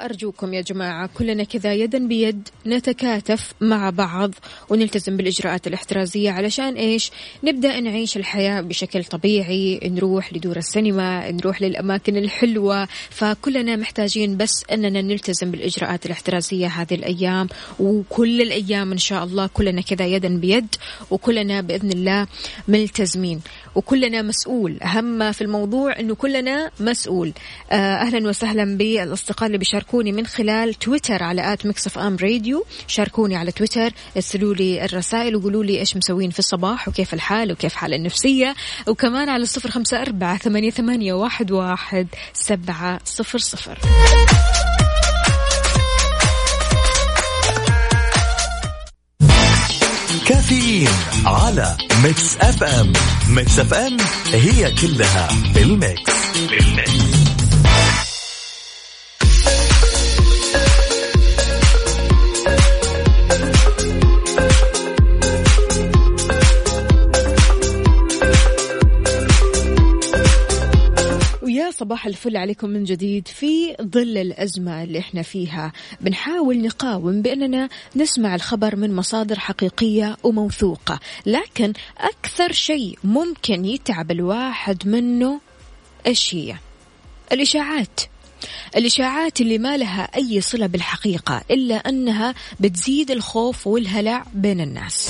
أرجوكم 0.04 0.54
يا 0.54 0.62
جماعة 0.62 1.10
كلنا 1.14 1.44
كذا 1.44 1.74
يدا 1.74 2.08
بيد 2.08 2.50
نتكاتف 2.68 3.54
مع 3.62 3.90
بعض 3.90 4.32
ونلتزم 4.70 5.18
بالإجراءات 5.18 5.68
الاحترازية 5.68 6.32
علشان 6.32 6.74
إيش؟ 6.74 7.12
نبدأ 7.44 7.80
نعيش 7.80 8.18
الحياة 8.18 8.62
بشكل 8.62 9.04
طبيعي 9.04 9.80
نروح 9.84 10.34
لدور 10.34 10.58
السينما 10.58 11.32
نروح 11.32 11.62
للأماكن 11.62 12.18
الحلوة 12.18 12.88
فكلنا 13.10 13.76
محتاجين 13.76 14.38
بس 14.38 14.64
أننا 14.72 15.02
نلتزم 15.02 15.52
بالإجراءات 15.52 16.06
الاحترازية 16.06 16.68
هذه 16.68 16.94
الأيام 16.94 17.48
وكل 17.80 18.42
الأيام 18.42 18.92
إن 18.92 18.98
شاء 18.98 19.24
الله 19.24 19.48
كلنا 19.48 19.82
كذا 19.82 20.06
يدا 20.06 20.38
بيد 20.38 20.76
وكلنا 21.12 21.62
بإذن 21.62 21.92
الله 21.92 22.28
ملتزمين 22.68 23.42
وكلنا 23.76 24.22
مسؤول. 24.22 24.82
أهم 24.82 25.32
في 25.32 25.42
الموضوع 25.42 26.00
أنه 26.00 26.16
كلنا 26.16 26.72
مسؤول. 26.80 27.34
آه، 27.72 27.76
أهلا 27.76 28.30
وسهلا 28.30 28.78
بالأصدقاء 28.78 29.48
اللي 29.48 29.58
بيشاركوني 29.94 30.12
من 30.12 30.28
خلال 30.28 30.74
تويتر 30.74 31.24
على 31.24 31.54
at 31.54 31.66
Mix 31.66 31.88
FM 31.88 32.18
Radio. 32.22 32.66
شاركوني 32.88 33.36
على 33.36 33.52
تويتر 33.52 33.92
ارسلوا 34.16 34.54
لي 34.54 34.86
الرسائل 34.86 35.36
وقولوا 35.36 35.64
لي 35.64 35.80
إيش 35.80 35.98
مسوين 35.98 36.30
في 36.30 36.40
الصباح 36.40 36.88
وكيف 36.88 37.14
الحال 37.14 37.52
وكيف 37.52 37.74
حال 37.74 37.94
النفسية. 37.94 38.56
وكمان 38.88 39.30
على 39.30 39.44
الصفر 39.44 39.72
خمسة 39.72 40.02
أربعة 40.02 40.38
ثمانية, 40.38 40.70
ثمانية 40.70 41.14
واحد, 41.14 41.52
واحد 41.52 42.08
سبعة 42.34 43.00
صفر 43.06 43.38
صفر. 43.38 43.78
كافيين 50.28 50.90
على 51.26 51.78
Mix 52.04 52.38
FM. 52.38 52.94
Mix 53.30 53.60
FM 53.60 53.98
هي 54.34 54.72
كلها 54.82 55.28
بال 55.56 55.79
mix 55.79 56.14
بال 56.50 56.71
mix 56.71 57.03
صباح 71.74 72.06
الفل 72.06 72.38
عليكم 72.38 72.70
من 72.70 72.84
جديد 72.84 73.28
في 73.28 73.76
ظل 73.82 74.18
الأزمة 74.18 74.84
اللي 74.84 75.00
إحنا 75.00 75.22
فيها. 75.22 75.72
بنحاول 76.02 76.62
نقاوم 76.62 77.22
بأننا 77.22 77.70
نسمع 77.96 78.36
الخبر 78.36 78.76
من 78.76 78.96
مصادر 78.96 79.40
حقيقية 79.40 80.18
وموثوقة 80.24 81.00
لكن 81.26 81.74
أكثر 81.98 82.52
شيء 82.52 83.00
ممكن 83.04 83.66
يتعب 83.66 84.12
الواحد 84.12 84.88
منه 84.88 85.42
إيش 86.08 86.36
هي؟ 86.36 86.56
الإشاعات. 87.32 88.02
الإشاعات 88.76 89.42
اللي 89.42 89.58
ما 89.58 89.78
لها 89.78 90.02
أي 90.16 90.42
صلة 90.42 90.68
بالحقيقة 90.68 91.42
إلا 91.52 91.76
أنها 91.76 92.34
بتزيد 92.60 93.12
الخوف 93.12 93.68
والهلع 93.68 94.26
بين 94.34 94.62
الناس. 94.62 95.10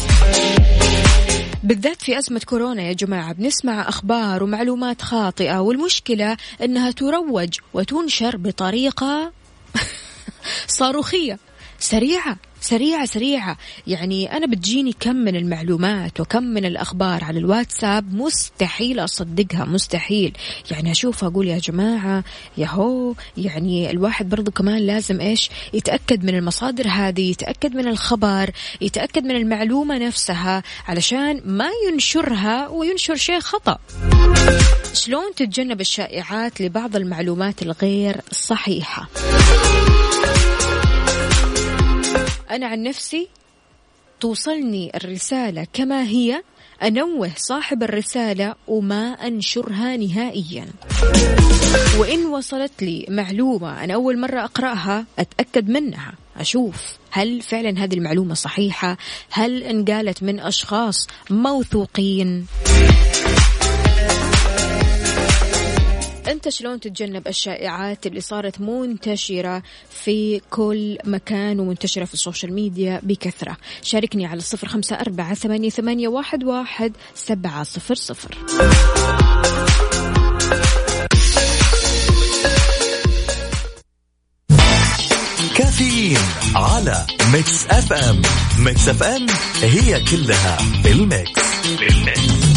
بالذات 1.64 2.02
في 2.02 2.18
أزمة 2.18 2.42
كورونا 2.46 2.82
يا 2.82 2.94
جماعة 2.94 3.34
بنسمع 3.34 3.90
أخبار 3.90 4.44
ومعلومات 4.44 5.02
خاطئة 5.02 5.60
والمشكلة 5.60 6.38
أنها 6.64 6.92
تروج 6.92 7.60
وتنشر 7.74 8.38
بطريقة 8.38 9.32
صاروخية 10.68 11.40
سريعة. 11.80 12.38
سريعة 12.64 13.06
سريعة. 13.06 13.58
يعني 13.88 14.38
أنا 14.38 14.48
بتجيني 14.48 14.96
كم 15.00 15.16
من 15.16 15.36
المعلومات 15.36 16.20
وكم 16.20 16.44
من 16.44 16.66
الأخبار 16.66 17.24
على 17.24 17.40
الواتساب 17.40 18.14
مستحيل 18.14 19.00
أصدقها 19.00 19.66
مستحيل. 19.66 20.38
يعني 20.72 20.92
أشوف 20.92 21.24
أقول 21.24 21.48
يا 21.48 21.58
جماعة 21.58 22.24
يهو 22.58 23.14
يعني 23.38 23.92
الواحد 23.92 24.30
برضو 24.30 24.52
كمان 24.52 24.78
لازم 24.78 25.22
إيش؟ 25.22 25.50
يتأكد 25.74 26.24
من 26.24 26.36
المصادر 26.36 26.88
هذه 26.88 27.32
يتأكد 27.32 27.76
من 27.76 27.88
الخبر 27.88 28.50
يتأكد 28.82 29.24
من 29.24 29.36
المعلومة 29.36 29.98
نفسها 29.98 30.64
علشان 30.88 31.42
ما 31.46 31.70
ينشرها 31.88 32.68
وينشر 32.68 33.16
شيء 33.16 33.40
خطأ. 33.40 33.78
شلون 34.94 35.36
تتجنب 35.36 35.82
الشائعات 35.82 36.62
لبعض 36.62 36.96
المعلومات 36.96 37.62
الغير 37.62 38.22
صحيحة؟ 38.32 39.10
أنا 42.54 42.68
عن 42.68 42.84
نفسي 42.84 43.28
توصلني 44.20 44.92
الرسالة 44.96 45.68
كما 45.74 46.04
هي 46.04 46.44
أنوه 46.84 47.32
صاحب 47.38 47.84
الرسالة 47.84 48.56
وما 48.68 49.12
أنشرها 49.28 49.98
نهائيا. 49.98 50.68
وإن 52.00 52.26
وصلت 52.26 52.84
لي 52.84 53.06
معلومة 53.10 53.84
أنا 53.84 53.94
أول 53.94 54.20
مرة 54.20 54.44
أقرأها 54.44 55.06
أتأكد 55.20 55.70
منها 55.70 56.14
أشوف 56.38 56.98
هل 57.12 57.42
فعلا 57.42 57.84
هذه 57.84 57.94
المعلومة 57.94 58.34
صحيحة 58.34 58.98
هل 59.32 59.64
انقالت 59.64 60.24
من 60.24 60.40
أشخاص 60.40 61.08
موثوقين. 61.30 62.46
أنت 66.28 66.50
شلون 66.50 66.80
تتجنب 66.80 67.28
الشائعات 67.28 68.08
اللي 68.08 68.22
صارت 68.22 68.62
منتشرة 68.62 69.64
في 69.90 70.42
كل 70.50 70.98
مكان 71.06 71.60
ومنتشرة 71.60 72.06
في 72.06 72.14
ال 72.14 72.20
social 72.20 72.54
media 72.54 73.00
بكثرة؟ 73.04 73.58
شاركني 73.82 74.26
على 74.26 74.38
الصفر 74.38 74.68
خمسة 74.68 74.96
أربعة 74.96 75.34
ثمانية, 75.34 75.70
ثمانية 75.70 76.08
واحد, 76.08 76.44
واحد 76.44 76.94
سبعة 77.16 77.64
صفر 77.64 77.96
صفر. 77.96 78.38
كافيين 85.56 86.18
على 86.56 87.06
Mix 87.34 87.68
FM. 87.68 88.22
Mix 88.60 88.88
FM 88.88 89.26
هي 89.62 90.04
كلها 90.12 90.58
بال 90.84 91.07
mix 91.07 91.42
بال 91.80 92.09
mix 92.09 92.53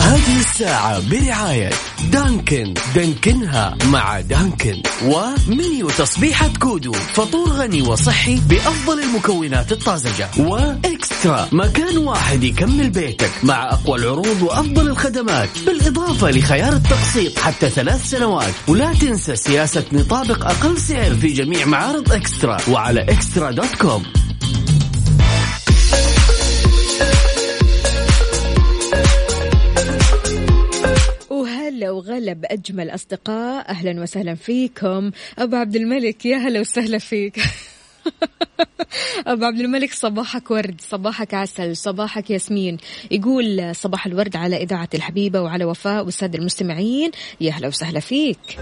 هذه 0.00 0.38
الساعة 0.40 1.00
برعاية 1.10 1.70
Dunkin. 2.12 2.74
دانكنها 2.94 3.76
مع 3.84 4.20
Dunkin. 4.20 4.82
و 5.04 5.21
menu 5.21 5.90
تصبيحة 5.90 6.50
كودو. 6.60 6.92
فطور 6.92 7.48
غني 7.48 7.82
وصحي 7.82 8.40
بأفضل 8.48 9.02
المكونات 9.02 9.72
الطازجة. 9.72 10.28
و 10.38 10.54
eXtra. 10.54 11.48
مكان 11.52 11.98
واحد 11.98 12.42
يكمل 12.42 12.90
بيتك 12.90 13.30
مع 13.42 13.68
أقوى 13.72 13.98
العروض 13.98 14.42
وأفضل 14.42 14.88
الخدمات. 14.88 15.48
بالإضافة 15.66 16.30
لخيار 16.30 16.72
التقسيط 16.72 17.38
حتى 17.38 17.70
ثلاث 17.70 18.10
سنوات. 18.10 18.54
ولا 18.68 18.92
تنسى 18.92 19.36
سياسة 19.36 19.84
نطابق 19.92 20.46
أقل 20.46 20.78
سعر 20.78 21.14
في 21.14 21.28
جميع 21.28 21.66
معارض 21.66 22.12
eXtra. 22.12 22.56
وعلى 22.68 23.02
eXtra 23.02 23.50
dot 23.50 23.74
com. 23.80 24.02
وغلب 31.90 32.44
أجمل 32.44 32.90
أصدقاء. 32.90 33.68
أهلا 33.68 34.02
وسهلا 34.02 34.34
فيكم. 34.34 35.10
أبو 35.38 35.56
عبد 35.56 35.76
الملك 35.76 36.26
يا 36.26 36.36
هلا 36.36 36.60
وسهلا 36.60 36.98
فيك. 36.98 37.40
أبو 39.26 39.44
عبد 39.44 39.60
الملك 39.60 39.92
صباحك 39.92 40.50
ورد 40.50 40.80
صباحك 40.80 41.34
عسل 41.34 41.76
صباحك 41.76 42.30
ياسمين. 42.30 42.76
يقول 43.10 43.76
صباح 43.76 44.06
الورد 44.06 44.36
على 44.36 44.62
إذاعة 44.62 44.88
الحبيبة 44.94 45.40
وعلى 45.40 45.64
وفاء 45.64 46.04
والسادة 46.04 46.38
المستمعين. 46.38 47.10
يا 47.40 47.50
هلا 47.50 47.68
وسهلا 47.68 48.00
فيك. 48.00 48.58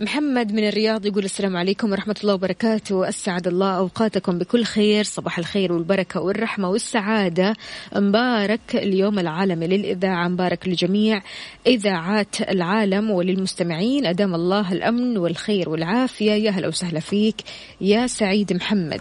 محمد 0.00 0.52
من 0.52 0.68
الرياض 0.68 1.06
يقول 1.06 1.24
السلام 1.24 1.56
عليكم 1.56 1.90
ورحمة 1.90 2.16
الله 2.22 2.34
وبركاته. 2.34 3.08
أسعد 3.08 3.46
الله 3.46 3.76
أوقاتكم 3.76 4.38
بكل 4.38 4.64
خير 4.64 5.04
صباح 5.04 5.38
الخير 5.38 5.72
والبركة 5.72 6.20
والرحمة 6.20 6.70
والسعادة. 6.70 7.56
مبارك 7.96 8.60
اليوم 8.74 9.18
العالمي 9.18 9.66
للإذاعة 9.66 10.28
مبارك 10.28 10.68
لجميع 10.68 11.22
إذاعات 11.66 12.40
العالم 12.40 13.10
وللمستمعين. 13.10 14.06
أدام 14.06 14.34
الله 14.34 14.72
الأمن 14.72 15.18
والخير 15.18 15.68
والعافية. 15.68 16.32
يا 16.32 16.50
هلا 16.50 16.68
وسهلا 16.68 17.00
فيك 17.00 17.36
يا 17.80 18.06
سعيد 18.06 18.52
محمد. 18.52 19.00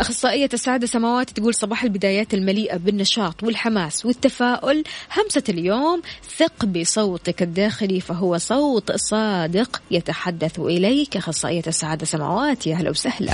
أخصائية 0.00 0.48
السعادة 0.54 0.86
سماوات 0.86 1.30
تقول 1.30 1.54
صباح 1.54 1.84
البدايات 1.84 2.34
المليئة 2.34 2.76
بالنشاط 2.76 3.42
والحماس 3.42 4.06
والتفاؤل. 4.06 4.84
همسة 5.16 5.42
اليوم 5.48 6.02
ثق 6.36 6.64
بصوتك 6.64 7.42
الداخلي 7.42 8.00
فهو 8.00 8.38
صوت 8.38 8.92
صادق 8.92 9.82
يتحدث 9.90 10.58
إليك. 10.58 11.16
أخصائية 11.16 11.62
السعادة 11.66 12.06
سماوات 12.06 12.66
يا 12.66 12.74
هلا 12.74 12.90
وسهلا. 12.90 13.32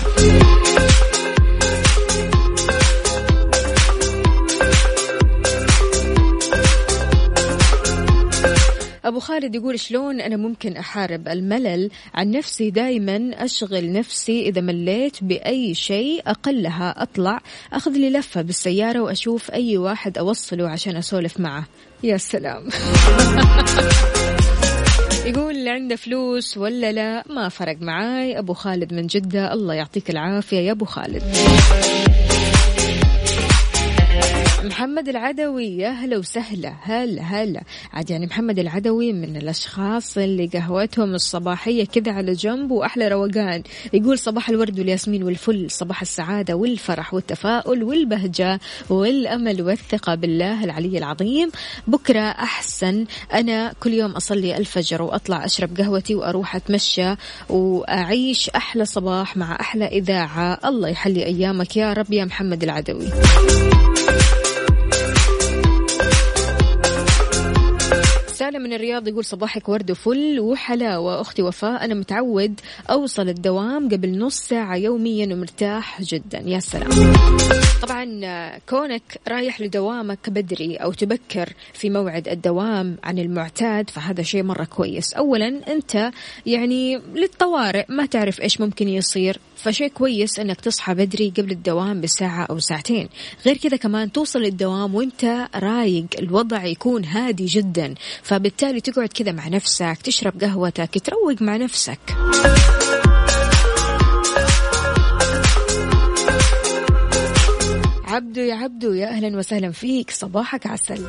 أبو 9.04 9.20
خالد 9.20 9.54
يقول 9.54 9.80
شلون 9.80 10.20
أنا 10.20 10.36
ممكن 10.36 10.76
أحارب 10.76 11.28
الملل؟ 11.28 11.90
عن 12.14 12.30
نفسي 12.30 12.70
دايما 12.70 13.30
أشغل 13.34 13.92
نفسي 13.92 14.48
إذا 14.48 14.60
مليت 14.60 15.24
بأي 15.24 15.74
شيء 15.74 16.22
أقلها 16.26 17.02
أطلع 17.02 17.40
أخذ 17.72 17.90
لي 17.90 18.10
لفة 18.10 18.42
بالسيارة 18.42 19.00
وأشوف 19.00 19.50
أي 19.50 19.78
واحد 19.78 20.18
أوصله 20.18 20.68
عشان 20.68 20.96
أسولف 20.96 21.40
معه. 21.40 21.64
يا 22.02 22.16
سلام. 22.16 22.68
يقول 25.26 25.56
اللي 25.56 25.70
عنده 25.70 25.96
فلوس 25.96 26.58
ولا 26.58 26.92
لا؟ 26.92 27.24
ما 27.30 27.48
فرق 27.48 27.76
معاي. 27.80 28.38
أبو 28.38 28.52
خالد 28.52 28.94
من 28.94 29.06
جدة. 29.06 29.52
الله 29.52 29.74
يعطيك 29.74 30.10
العافية 30.10 30.58
يا 30.58 30.72
أبو 30.72 30.84
خالد. 30.84 31.22
محمد 34.64 35.08
العدوي 35.08 35.78
يا 35.78 35.88
هلا 35.88 36.18
وسهلا 36.18 36.74
هلا 36.82 37.22
هلا. 37.22 37.62
عاد 37.92 38.10
يعني 38.10 38.26
محمد 38.26 38.58
العدوي 38.58 39.12
من 39.12 39.36
الأشخاص 39.36 40.18
اللي 40.18 40.46
قهوتهم 40.46 41.14
الصباحية 41.14 41.84
كذا 41.84 42.12
على 42.12 42.32
جنب 42.32 42.70
وأحلى 42.70 43.08
روقان. 43.08 43.62
يقول 43.92 44.18
صباح 44.18 44.48
الورد 44.48 44.78
والياسمين 44.78 45.22
والفل 45.22 45.70
صباح 45.70 46.00
السعادة 46.00 46.54
والفرح 46.54 47.14
والتفاؤل 47.14 47.82
والبهجة 47.82 48.60
والأمل 48.90 49.62
والثقة 49.62 50.14
بالله 50.14 50.64
العلي 50.64 50.98
العظيم. 50.98 51.50
بكرة 51.86 52.20
أحسن. 52.20 53.04
أنا 53.34 53.72
كل 53.80 53.92
يوم 53.92 54.10
أصلي 54.10 54.56
الفجر 54.56 55.02
وأطلع 55.02 55.44
أشرب 55.44 55.76
قهوتي 55.76 56.14
وأروح 56.14 56.56
أتمشى 56.56 57.14
وأعيش 57.48 58.50
أحلى 58.50 58.84
صباح 58.84 59.36
مع 59.36 59.60
أحلى 59.60 59.86
إذاعة. 59.86 60.60
الله 60.64 60.88
يحلي 60.88 61.24
أيامك 61.24 61.76
يا 61.76 61.92
رب 61.92 62.12
يا 62.12 62.24
محمد 62.24 62.62
العدوي. 62.62 63.08
سالم 68.44 68.62
من 68.62 68.72
الرياض 68.72 69.08
يقول 69.08 69.24
صباحك 69.24 69.68
ورد 69.68 69.90
وفل 69.90 70.40
وحلاوة 70.40 71.20
أختي 71.20 71.42
وفاء. 71.42 71.84
أنا 71.84 71.94
متعود 71.94 72.60
أوصل 72.90 73.28
الدوام 73.28 73.88
قبل 73.88 74.18
نص 74.18 74.40
ساعة 74.40 74.76
يوميا 74.76 75.34
ومرتاح 75.34 76.02
جدا. 76.02 76.42
يا 76.46 76.60
سلام. 76.60 76.90
طبعا 77.82 78.04
كونك 78.68 79.02
رايح 79.28 79.60
لدوامك 79.60 80.30
بدري 80.30 80.76
أو 80.76 80.92
تبكر 80.92 81.52
في 81.72 81.90
موعد 81.90 82.28
الدوام 82.28 82.96
عن 83.04 83.18
المعتاد 83.18 83.90
فهذا 83.90 84.22
شيء 84.22 84.42
مرة 84.42 84.64
كويس. 84.64 85.14
أولا 85.14 85.72
أنت 85.72 86.10
يعني 86.46 87.00
للطوارئ 87.14 87.84
ما 87.88 88.06
تعرف 88.06 88.40
إيش 88.40 88.60
ممكن 88.60 88.88
يصير. 88.88 89.38
فشيء 89.56 89.88
كويس 89.88 90.38
إنك 90.38 90.60
تصحى 90.60 90.94
بدري 90.94 91.32
قبل 91.36 91.50
الدوام 91.50 92.00
بساعة 92.00 92.44
أو 92.44 92.58
ساعتين. 92.58 93.08
غير 93.46 93.56
كذا 93.56 93.76
كمان 93.76 94.12
توصل 94.12 94.38
للدوام 94.38 94.94
وإنت 94.94 95.48
رايق 95.54 96.06
الوضع 96.18 96.64
يكون 96.64 97.04
هادي 97.04 97.46
جدا. 97.46 97.94
فبالتالي 98.22 98.80
تقعد 98.80 99.08
كذا 99.08 99.32
مع 99.32 99.48
نفسك 99.48 99.98
تشرب 100.04 100.40
قهوتك 100.40 100.98
تروق 101.04 101.42
مع 101.42 101.56
نفسك. 101.56 101.98
عبدو 108.04 108.40
يا 108.40 108.54
عبدو 108.54 108.92
يا 108.92 109.08
أهلا 109.08 109.38
وسهلا 109.38 109.70
فيك. 109.70 110.10
صباحك 110.10 110.66
عسل. 110.66 111.06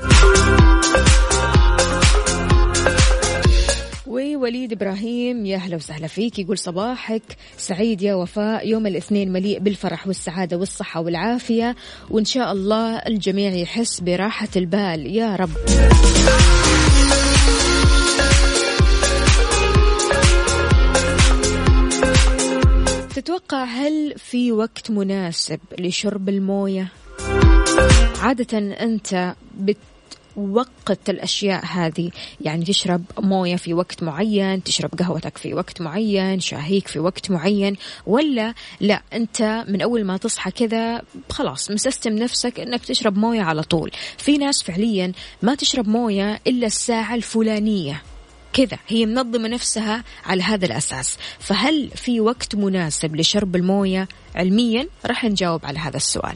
ووليد 4.45 4.71
إبراهيم 4.71 5.45
يا 5.45 5.55
أهلا 5.55 5.75
وسهلا 5.75 6.08
فيك. 6.08 6.39
يقول 6.39 6.58
صباحك. 6.58 7.38
سعيد 7.58 8.01
يا 8.01 8.15
وفاء. 8.15 8.67
يوم 8.67 8.88
الاثنين 8.88 9.31
مليء 9.31 9.60
بالفرح 9.60 10.08
والسعادة 10.08 10.58
والصحة 10.58 11.01
والعافية. 11.01 11.75
وإن 12.10 12.25
شاء 12.25 12.51
الله 12.51 12.97
الجميع 12.97 13.51
يحس 13.51 13.99
براحة 13.99 14.47
البال. 14.55 15.15
يا 15.15 15.36
رب. 15.36 15.49
تتوقع 23.15 23.63
هل 23.63 24.13
في 24.17 24.51
وقت 24.51 24.91
مناسب 24.91 25.60
لشرب 25.79 26.29
الموية؟ 26.29 26.88
عادة 28.21 28.58
أنت 28.58 29.36
بت 29.58 29.77
وقت 30.38 31.10
الأشياء 31.10 31.65
هذه. 31.65 32.12
يعني 32.41 32.65
تشرب 32.65 33.04
موية 33.19 33.56
في 33.56 33.74
وقت 33.74 34.04
معين 34.04 34.63
تشرب 34.63 34.89
قهوتك 35.00 35.38
في 35.38 35.54
وقت 35.54 35.82
معين 35.82 36.39
شاهيك 36.39 36.88
في 36.88 37.00
وقت 37.00 37.32
معين 37.32 37.76
ولا 38.06 38.54
لا 38.80 39.02
أنت 39.13 39.65
من 39.67 39.82
أول 39.82 40.04
ما 40.04 40.17
تصحى 40.17 40.52
كذا 40.52 41.02
خلاص 41.30 41.71
مسستم 41.71 42.13
نفسك 42.13 42.60
أنك 42.60 42.86
تشرب 42.86 43.17
موية 43.17 43.41
على 43.41 43.63
طول. 43.63 43.91
في 44.17 44.38
ناس 44.38 44.63
فعليا 44.63 45.12
ما 45.41 45.56
تشرب 45.56 45.88
موية 45.88 46.41
إلا 46.48 46.67
الساعة 46.67 47.15
الفلانية. 47.15 48.02
كذا 48.54 48.78
هي 48.88 49.06
منظمة 49.06 49.48
نفسها 49.48 50.04
على 50.26 50.43
هذا 50.43 50.65
الأساس. 50.65 51.17
فهل 51.39 51.89
في 51.95 52.19
وقت 52.21 52.56
مناسب 52.56 53.15
لشرب 53.15 53.56
الموية؟ 53.56 54.08
علميا 54.36 54.88
راح 55.06 55.26
نجاوب 55.26 55.65
على 55.65 55.80
هذا 55.80 55.98
السؤال. 55.98 56.36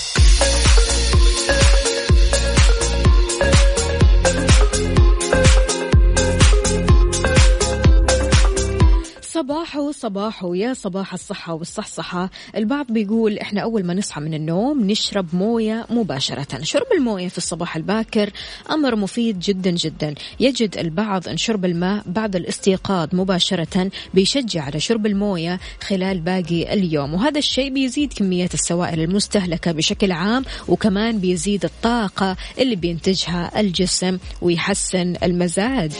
صباح 9.41 9.91
صباح 9.91 10.43
ويا 10.43 10.73
صباح 10.73 11.13
الصحة 11.13 11.53
والصحصحة. 11.53 12.29
البعض 12.55 12.85
بيقول 12.91 13.37
إحنا 13.37 13.61
أول 13.61 13.83
ما 13.83 13.93
نصحى 13.93 14.21
من 14.21 14.33
النوم 14.33 14.91
نشرب 14.91 15.35
موية 15.35 15.85
مباشرة. 15.89 16.63
شرب 16.63 16.85
الموية 16.97 17.27
في 17.27 17.37
الصباح 17.37 17.75
الباكر 17.75 18.29
أمر 18.71 18.95
مفيد 18.95 19.39
جدا 19.39 19.71
جدا. 19.71 20.15
يجد 20.39 20.77
البعض 20.77 21.27
أن 21.27 21.37
شرب 21.37 21.65
الماء 21.65 22.03
بعد 22.05 22.35
الاستيقاظ 22.35 23.07
مباشرة 23.13 23.91
بيشجع 24.13 24.63
على 24.63 24.79
شرب 24.79 25.05
الموية 25.05 25.59
خلال 25.83 26.19
باقي 26.19 26.73
اليوم. 26.73 27.13
وهذا 27.13 27.37
الشيء 27.39 27.73
بيزيد 27.73 28.13
كمية 28.13 28.49
السوائل 28.53 28.99
المستهلكة 28.99 29.71
بشكل 29.71 30.11
عام 30.11 30.45
وكمان 30.67 31.17
بيزيد 31.19 31.65
الطاقة 31.65 32.37
اللي 32.59 32.75
بينتجها 32.75 33.59
الجسم 33.59 34.17
ويحسن 34.41 35.15
المزاج. 35.23 35.91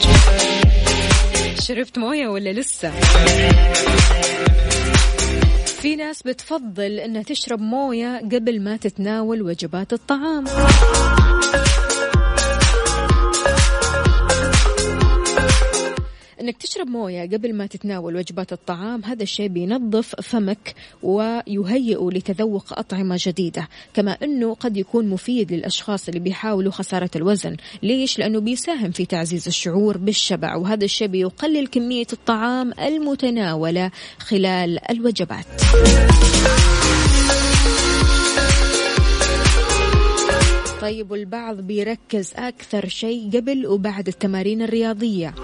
شربت 1.62 1.98
موية 1.98 2.28
ولا 2.28 2.50
لسه؟ 2.52 2.90
في 5.64 5.96
ناس 5.96 6.22
بتفضل 6.22 6.98
إنها 6.98 7.22
تشرب 7.22 7.60
موية 7.60 8.18
قبل 8.18 8.60
ما 8.62 8.76
تتناول 8.76 9.42
وجبات 9.42 9.92
الطعام 9.92 10.44
إنك 16.42 16.56
تشرب 16.56 16.86
موية 16.86 17.22
قبل 17.22 17.54
ما 17.54 17.66
تتناول 17.66 18.16
وجبات 18.16 18.52
الطعام 18.52 19.04
هذا 19.04 19.22
الشيء 19.22 19.48
بينظف 19.48 20.14
فمك 20.20 20.74
ويهيئه 21.02 22.10
لتذوق 22.12 22.78
أطعمة 22.78 23.16
جديدة. 23.18 23.68
كما 23.94 24.16
إنه 24.22 24.54
قد 24.54 24.76
يكون 24.76 25.08
مفيد 25.08 25.52
للأشخاص 25.52 26.08
اللي 26.08 26.20
بيحاولوا 26.20 26.72
خسارة 26.72 27.10
الوزن. 27.16 27.56
ليش؟ 27.82 28.18
لأنه 28.18 28.40
بيساهم 28.40 28.90
في 28.90 29.06
تعزيز 29.06 29.46
الشعور 29.46 29.96
بالشبع 29.96 30.56
وهذا 30.56 30.84
الشيء 30.84 31.08
بيقلل 31.08 31.66
كمية 31.66 32.06
الطعام 32.12 32.72
المتناولة 32.78 33.90
خلال 34.18 34.90
الوجبات. 34.90 35.46
طيب 40.82 41.10
والبعض 41.10 41.60
بيركز 41.60 42.32
أكثر 42.36 42.88
شيء 42.88 43.30
قبل 43.34 43.66
وبعد 43.66 44.08
التمارين 44.08 44.62
الرياضية. 44.62 45.34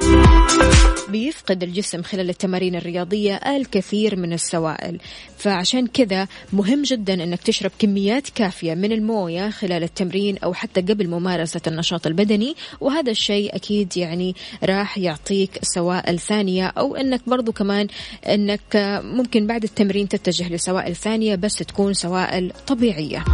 بيفقد 1.09 1.62
الجسم 1.62 2.03
خلال 2.03 2.31
التمارين 2.31 2.77
الرياضية 2.77 3.35
الكثير 3.35 4.16
من 4.16 4.33
السوائل. 4.33 4.98
فعشان 5.37 5.87
كذا 5.87 6.29
مهم 6.53 6.83
جدا 6.83 7.14
أنك 7.14 7.42
تشرب 7.42 7.70
كميات 7.79 8.29
كافية 8.29 8.74
من 8.74 8.92
الموية 8.92 9.51
خلال 9.51 9.83
التمرين 9.83 10.38
أو 10.38 10.55
حتى 10.55 10.81
قبل 10.81 11.09
ممارسة 11.09 11.61
النشاط 11.66 12.07
البدني. 12.07 12.55
وهذا 12.81 13.11
الشيء 13.11 13.57
أكيد 13.57 13.96
يعني 13.96 14.35
راح 14.64 14.98
يعطيك 14.98 15.59
سوائل 15.62 16.18
ثانية 16.18 16.66
أو 16.66 16.96
أنك 16.96 17.20
برضو 17.27 17.53
كمان 17.53 17.87
أنك 18.29 19.01
ممكن 19.05 19.46
بعد 19.46 19.62
التمرين 19.62 20.09
تتجه 20.09 20.48
لسوائل 20.48 20.96
ثانية 20.96 21.35
بس 21.35 21.57
تكون 21.57 21.94
سوائل 21.94 22.53
طبيعية. 22.66 23.24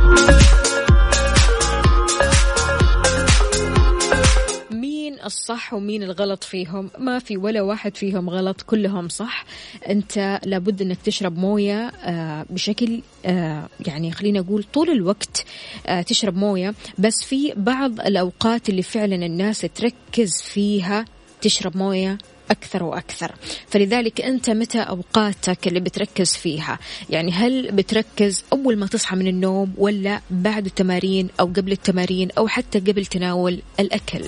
الصح 5.25 5.75
ومين 5.75 6.03
الغلط 6.03 6.45
فيهم. 6.45 6.91
ما 6.99 7.19
في 7.19 7.37
ولا 7.37 7.63
واحد 7.63 7.97
فيهم 7.97 8.31
غلط 8.31 8.63
كلهم 8.63 9.09
صح. 9.09 9.45
انت 9.89 10.41
لابد 10.45 10.83
انك 10.83 10.99
تشرب 11.05 11.39
موية 11.39 11.89
آه، 11.89 12.47
بشكل 12.51 13.01
آه، 13.27 13.69
يعني 13.87 14.13
خلينا 14.13 14.41
نقول 14.41 14.65
طول 14.73 14.91
الوقت 14.91 15.45
آه، 15.87 16.03
تشرب 16.03 16.37
موية. 16.37 16.75
بس 16.99 17.25
في 17.25 17.53
بعض 17.57 18.01
الأوقات 18.01 18.69
اللي 18.69 18.83
فعلا 18.83 19.27
الناس 19.27 19.61
تركز 19.61 20.43
فيها 20.43 21.05
تشرب 21.41 21.77
موية 21.77 22.19
أكثر 22.51 22.83
وأكثر. 22.83 23.33
فلذلك 23.69 24.21
أنت 24.21 24.51
متى 24.51 24.79
أوقاتك 24.79 25.69
اللي 25.69 25.81
بتركز 25.81 26.33
فيها؟ 26.33 26.79
يعني 27.11 27.33
هل 27.33 27.73
بتركز 27.73 28.45
أول 28.53 28.77
ما 28.77 28.87
تصحى 28.87 29.17
من 29.17 29.27
النوم 29.27 29.75
ولا 29.79 30.21
بعد 30.31 30.67
التمارين 30.67 31.29
أو 31.41 31.47
قبل 31.47 31.73
التمارين 31.73 32.29
أو 32.39 32.49
حتى 32.49 32.79
قبل 32.79 33.07
تناول 33.07 33.63
الأكل؟ 33.81 34.25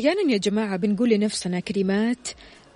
أحيانا 0.00 0.32
يا 0.32 0.36
جماعة 0.36 0.76
بنقول 0.76 1.10
لنفسنا 1.10 1.60
كلمات 1.60 2.28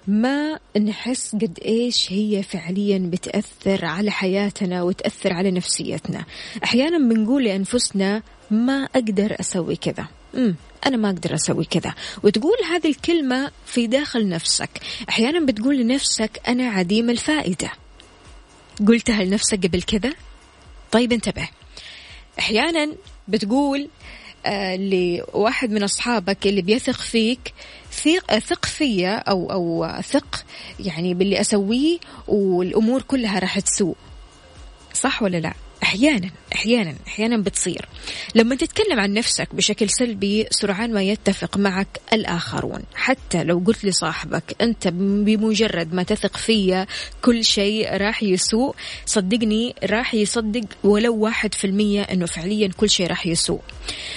ما 0.07 0.59
نحس 0.81 1.33
قد 1.33 1.59
إيش 1.65 2.13
هي 2.13 2.43
فعليا 2.43 2.99
بتأثر 2.99 3.85
على 3.85 4.11
حياتنا 4.11 4.83
وتأثر 4.83 5.33
على 5.33 5.51
نفسيتنا. 5.51 6.25
أحيانا 6.65 6.99
بنقول 6.99 7.45
لأنفسنا 7.45 8.23
ما 8.51 8.85
أقدر 8.85 9.37
أسوي 9.41 9.77
كذا. 9.77 10.07
امم 10.35 10.57
أنا 10.87 10.97
ما 10.97 11.09
أقدر 11.09 11.35
أسوي 11.35 11.65
كذا. 11.65 11.95
وتقول 12.23 12.57
هذه 12.71 12.89
الكلمة 12.89 13.51
في 13.67 13.87
داخل 13.87 14.29
نفسك. 14.29 14.71
أحيانا 15.09 15.47
بتقول 15.47 15.79
لنفسك 15.79 16.41
أنا 16.49 16.69
عديم 16.69 17.11
الفائدة. 17.11 17.71
قلتها 18.89 19.25
لنفسك 19.25 19.67
قبل 19.67 19.83
كذا؟ 19.83 20.15
طيب 20.93 21.13
انتبه. 21.13 21.49
أحيانا 22.39 22.93
بتقول 23.29 23.89
لواحد 24.77 25.71
من 25.71 25.83
أصحابك 25.83 26.47
اللي 26.47 26.63
بيثق 26.63 27.01
فيك 27.01 27.55
ثق 27.93 28.39
ثق 28.39 28.67
فيا 28.67 29.15
أو 29.17 29.53
أو 29.53 30.01
ثق 30.03 30.45
يعني 30.81 31.15
باللي 31.15 31.41
أسويه 31.41 31.99
والأمور 32.29 33.03
كلها 33.03 33.39
راح 33.39 33.59
تسوء. 33.59 33.97
صح 34.93 35.23
ولا 35.23 35.37
لا؟ 35.37 35.53
أحيانا. 35.83 36.31
أحيانا 36.55 36.95
أحيانا 37.07 37.37
بتصير. 37.37 37.89
لما 38.35 38.55
تتكلم 38.55 39.01
عن 39.01 39.13
نفسك 39.13 39.55
بشكل 39.55 39.91
سلبي 39.91 40.47
سرعان 40.51 40.93
ما 40.93 41.03
يتفق 41.03 41.57
معك 41.57 42.01
الآخرون. 42.13 42.81
حتى 42.95 43.45
لو 43.45 43.63
قلت 43.67 43.85
لصاحبك 43.85 44.57
أنت 44.61 44.89
بمجرد 44.89 45.95
ما 45.95 46.03
تثق 46.03 46.37
فيا 46.37 46.87
كل 47.23 47.45
شيء 47.45 47.97
راح 47.97 48.23
يسوء. 48.23 48.75
صدقني 49.07 49.75
راح 49.85 50.15
يصدق 50.15 50.65
ولو 50.85 51.17
واحد 51.17 51.55
في 51.55 51.67
المية 51.67 52.03
إنه 52.03 52.27
فعليا 52.27 52.69
كل 52.77 52.91
شيء 52.91 53.07
راح 53.07 53.27
يسوء. 53.27 53.61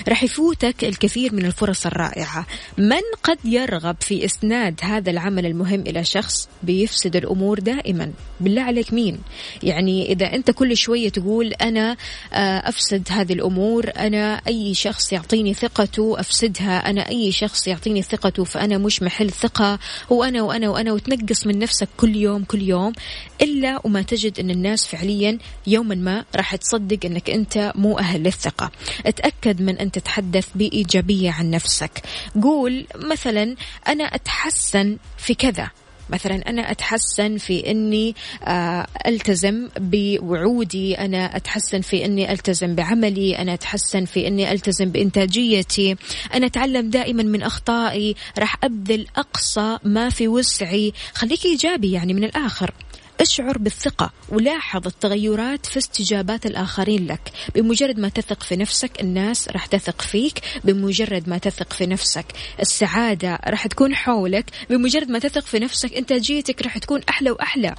راح 0.08 0.24
يفوتك 0.24 0.84
الكثير 0.84 1.36
من 1.36 1.46
الفرص 1.46 1.86
الرائعة. 1.86 2.48
من 2.78 3.02
قد 3.24 3.38
يرغب 3.46 3.96
في 4.02 4.26
إسناد 4.26 4.80
هذا 4.84 5.12
العمل 5.12 5.46
المهم 5.46 5.82
إلى 5.82 6.04
شخص 6.04 6.50
بيفسد 6.64 7.16
الأمور 7.16 7.60
دائما؟ 7.60 8.12
بالله 8.40 8.62
عليك 8.62 8.94
مين؟ 8.94 9.20
يعني 9.64 10.12
إذا 10.12 10.34
أنت 10.34 10.52
كل 10.52 10.78
شوية 10.78 11.10
تقول 11.10 11.54
أنا 11.54 11.98
آه، 12.34 12.70
أفسد 12.70 13.08
هذه 13.12 13.34
الأمور. 13.34 13.92
أنا 13.98 14.42
أي 14.48 14.74
شخص 14.74 15.14
يعطيني 15.14 15.54
ثقته 15.54 16.20
أفسدها. 16.20 16.90
أنا 16.90 17.10
أي 17.10 17.32
شخص 17.32 17.68
يعطيني 17.68 18.02
ثقته 18.02 18.44
فأنا 18.44 18.78
مش 18.78 19.02
محل 19.02 19.32
ثقة. 19.32 19.80
وأنا 20.10 20.42
وأنا 20.42 20.70
وأنا 20.70 20.94
وتنقص 20.94 21.48
من 21.48 21.60
نفسك 21.60 21.88
كل 21.98 22.16
يوم 22.16 22.44
كل 22.44 22.62
يوم. 22.62 22.94
إلا 23.42 23.82
وما 23.84 24.02
تجد 24.02 24.40
أن 24.40 24.50
الناس 24.50 24.88
فعليا 24.88 25.38
يوما 25.68 25.96
ما 25.96 26.26
راح 26.36 26.56
تصدق 26.56 27.00
أنك 27.06 27.30
أنت 27.30 27.72
مو 27.76 28.00
أهل 28.00 28.24
للثقة. 28.24 28.72
أتأكد 29.06 29.62
من 29.62 29.78
أن 29.78 29.92
تتحدث 29.92 30.48
بإيجابية 30.56 31.32
عن 31.32 31.50
نفسك. 31.50 32.02
قول 32.44 32.88
مثلا 32.96 33.56
أنا 33.88 34.04
أتحسن 34.04 34.98
في 35.18 35.34
كذا. 35.34 35.70
مثلا 36.10 36.50
أنا 36.50 36.72
أتحسن 36.72 37.38
في 37.38 37.72
أني 37.72 38.16
آه، 38.44 38.88
ألتزم 39.08 39.70
بوعودي 39.80 40.98
أنا 40.98 41.36
أتحسن 41.36 41.82
في 41.82 42.06
أني 42.06 42.32
ألتزم 42.32 42.76
بعملي 42.76 43.38
أنا 43.38 43.54
أتحسن 43.54 44.06
في 44.06 44.28
أني 44.28 44.52
ألتزم 44.52 44.90
بإنتاجيتي. 44.92 45.96
أنا 46.34 46.46
أتعلم 46.46 46.90
دائما 46.90 47.24
من 47.24 47.42
أخطائي 47.42 48.16
راح 48.40 48.56
أبذل 48.64 49.08
أقصى 49.16 49.78
ما 49.84 50.10
في 50.10 50.28
وسعي 50.28 50.94
خليك 51.14 51.46
إيجابي 51.46 51.92
يعني 51.92 52.14
من 52.14 52.24
الآخر. 52.24 52.72
أشعر 53.22 53.58
بالثقة 53.58 54.12
ولاحظ 54.30 54.88
التغيرات 54.88 55.66
في 55.66 55.78
استجابات 55.78 56.46
الآخرين 56.46 57.08
لك. 57.08 57.32
بمجرد 57.56 58.00
ما 58.00 58.10
تثق 58.10 58.44
في 58.44 58.56
نفسك 58.56 59.02
الناس 59.02 59.50
راح 59.50 59.66
تثق 59.66 60.02
فيك. 60.02 60.42
بمجرد 60.64 61.30
ما 61.30 61.38
تثق 61.38 61.74
في 61.74 61.86
نفسك 61.86 62.26
السعادة 62.60 63.40
راح 63.48 63.68
تكون 63.68 63.96
حولك. 63.96 64.46
بمجرد 64.70 65.10
ما 65.10 65.20
تثق 65.20 65.46
في 65.46 65.60
نفسك 65.60 65.94
إنتاجيتك 65.94 66.62
راح 66.62 66.78
تكون 66.78 67.02
أحلى 67.10 67.32
وأحلى. 67.32 67.76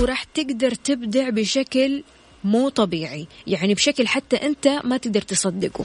وراح 0.00 0.24
تقدر 0.24 0.74
تبدع 0.74 1.28
بشكل 1.28 2.02
مو 2.44 2.68
طبيعي. 2.68 3.26
يعني 3.46 3.74
بشكل 3.74 4.08
حتى 4.08 4.36
أنت 4.36 4.68
ما 4.84 4.96
تقدر 4.96 5.22
تصدقه. 5.22 5.84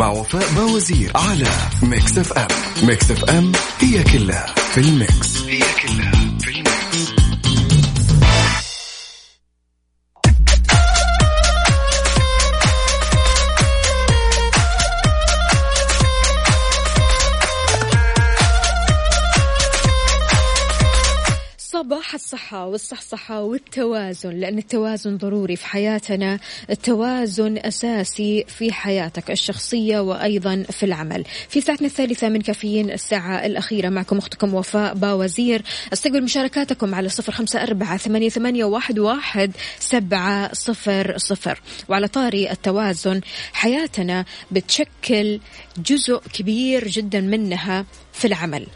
مع 0.00 0.10
وفاء 0.10 0.54
باوزير 0.56 1.12
على 1.14 1.48
Mix 1.82 2.18
FM. 2.18 2.48
Mix 2.82 3.10
FM 3.10 3.52
هي 3.80 4.02
كلها 4.02 4.46
في 4.74 4.80
ال 4.80 4.92
mix. 4.92 5.42
هي 5.42 5.60
كلها. 5.82 6.29
الصحة 22.30 22.66
والصحصحة 22.66 23.42
والتوازن 23.42 24.30
لأن 24.30 24.58
التوازن 24.58 25.16
ضروري 25.16 25.56
في 25.56 25.66
حياتنا. 25.66 26.38
التوازن 26.70 27.58
أساسي 27.58 28.44
في 28.48 28.72
حياتك 28.72 29.30
الشخصية 29.30 30.00
وأيضا 30.00 30.62
في 30.70 30.86
العمل. 30.86 31.24
في 31.48 31.60
ساعتنا 31.60 31.86
الثالثة 31.86 32.28
من 32.28 32.40
كافيين 32.40 32.90
الساعة 32.90 33.46
الأخيرة 33.46 33.88
معكم 33.88 34.18
أختكم 34.18 34.54
وفاء 34.54 34.94
باوزير. 34.94 35.62
استقبل 35.92 36.22
مشاركاتكم 36.22 36.94
على 36.94 37.08
صفر 37.08 37.32
خمسة 37.32 37.62
أربعة 37.62 37.96
ثمانية, 37.96 38.28
ثمانية 38.28 38.64
واحد, 38.64 38.98
واحد 38.98 39.52
سبعة 39.78 40.54
صفر 40.54 41.18
صفر. 41.18 41.60
وعلى 41.88 42.08
طاري 42.08 42.50
التوازن 42.50 43.20
حياتنا 43.52 44.24
بتشكل 44.50 45.40
جزء 45.78 46.20
كبير 46.32 46.88
جدا 46.88 47.20
منها 47.20 47.86
في 48.12 48.26
العمل. 48.26 48.66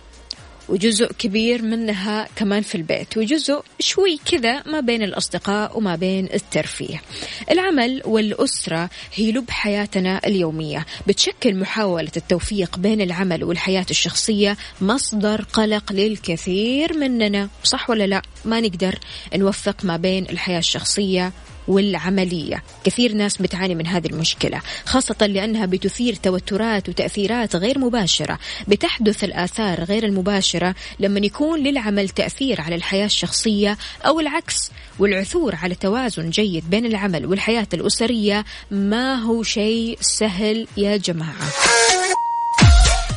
وجزء 0.69 1.13
كبير 1.13 1.63
منها 1.63 2.29
كمان 2.37 2.63
في 2.63 2.75
البيت 2.75 3.17
وجزء 3.17 3.63
شوي 3.81 4.21
كذا 4.25 4.63
ما 4.67 4.81
بين 4.81 5.03
الأصدقاء 5.03 5.79
وما 5.79 5.97
بين 5.97 6.29
الترفيه. 6.35 7.03
العمل 7.51 8.03
والأسرة 8.05 8.91
هي 9.15 9.33
لب 9.33 9.51
حياتنا 9.51 10.21
اليومية. 10.27 10.87
بتشكل 11.07 11.57
محاولة 11.57 12.13
التوفيق 12.17 12.79
بين 12.79 13.01
العمل 13.01 13.45
والحياة 13.45 13.87
الشخصية 13.91 14.57
مصدر 14.81 15.43
قلق 15.43 15.93
للكثير 15.93 16.99
مننا. 16.99 17.49
صح 17.65 17.91
ولا 17.91 18.07
لا؟ 18.07 18.23
ما 18.45 18.61
نقدر 18.61 18.99
نوفق 19.35 19.85
ما 19.85 19.97
بين 19.97 20.25
الحياة 20.31 20.59
الشخصية 20.59 21.33
والعملية. 21.69 22.63
كثير 22.85 23.13
ناس 23.13 23.37
بتعاني 23.37 23.75
من 23.75 23.87
هذه 23.87 24.07
المشكلة 24.07 24.61
خاصة 24.85 25.27
لأنها 25.27 25.67
بتثير 25.67 26.15
توترات 26.15 26.89
وتأثيرات 26.89 27.57
غير 27.57 27.79
مباشرة. 27.79 28.39
بتحدث 28.69 29.25
الآثار 29.25 29.85
غير 29.85 30.05
المباشرة 30.05 30.75
لما 31.01 31.21
يكون 31.21 31.63
للعمل 31.63 32.09
تأثير 32.09 32.61
على 32.61 32.75
الحياة 32.75 33.07
الشخصية 33.07 33.79
أو 34.07 34.21
العكس 34.21 34.71
والعثور 34.99 35.55
على 35.55 35.75
توازن 35.75 36.31
جيد 36.31 36.71
بين 36.71 36.87
العمل 36.87 37.27
والحياة 37.27 37.69
الأسرية 37.75 38.45
ما 38.71 39.15
هو 39.15 39.43
شيء 39.43 39.99
سهل 40.01 40.67
يا 40.77 40.97
جماعة. 40.97 41.35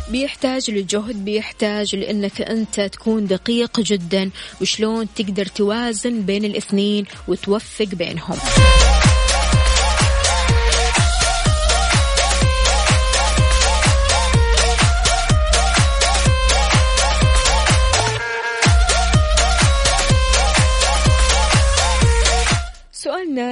بيحتاج 0.09 0.71
لجهد 0.71 1.25
بيحتاج 1.25 1.95
لإنك 1.95 2.41
أنت 2.41 2.81
تكون 2.81 3.27
دقيق 3.27 3.79
جدا. 3.79 4.29
وشلون 4.61 5.07
تقدر 5.15 5.45
توازن 5.45 6.21
بين 6.21 6.45
الاثنين 6.45 7.05
وتوفق 7.27 7.85
بينهم. 7.85 8.37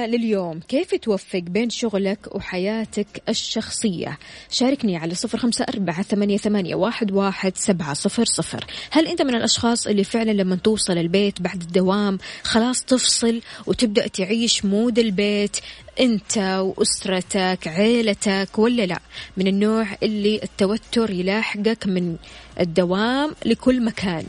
لليوم. 0.06 0.60
كيف 0.68 0.94
توفق 0.94 1.38
بين 1.38 1.70
شغلك 1.70 2.34
وحياتك 2.34 3.22
الشخصية؟ 3.28 4.18
شاركني 4.50 4.96
على 4.96 5.14
صفر 5.14 5.38
خمسة 5.38 5.66
أربعة 5.68 6.02
ثمانية, 6.02 6.36
ثمانية 6.36 6.74
واحد, 6.74 7.12
واحد 7.12 7.56
سبعة 7.56 7.94
صفر 7.94 8.24
صفر. 8.24 8.64
هل 8.90 9.06
أنت 9.06 9.22
من 9.22 9.34
الأشخاص 9.34 9.86
اللي 9.86 10.04
فعلا 10.04 10.30
لما 10.30 10.56
توصل 10.56 10.98
البيت 10.98 11.42
بعد 11.42 11.62
الدوام 11.62 12.18
خلاص 12.42 12.84
تفصل 12.84 13.40
وتبدأ 13.66 14.06
تعيش 14.06 14.64
مود 14.64 14.98
البيت 14.98 15.56
أنت 16.00 16.38
وأسرتك 16.38 17.68
عيلتك 17.68 18.58
ولا 18.58 18.86
لا؟ 18.86 18.98
من 19.36 19.46
النوع 19.46 19.86
اللي 20.02 20.40
التوتر 20.42 21.10
يلاحقك 21.10 21.86
من 21.86 22.16
الدوام 22.60 23.34
لكل 23.44 23.84
مكان. 23.84 24.26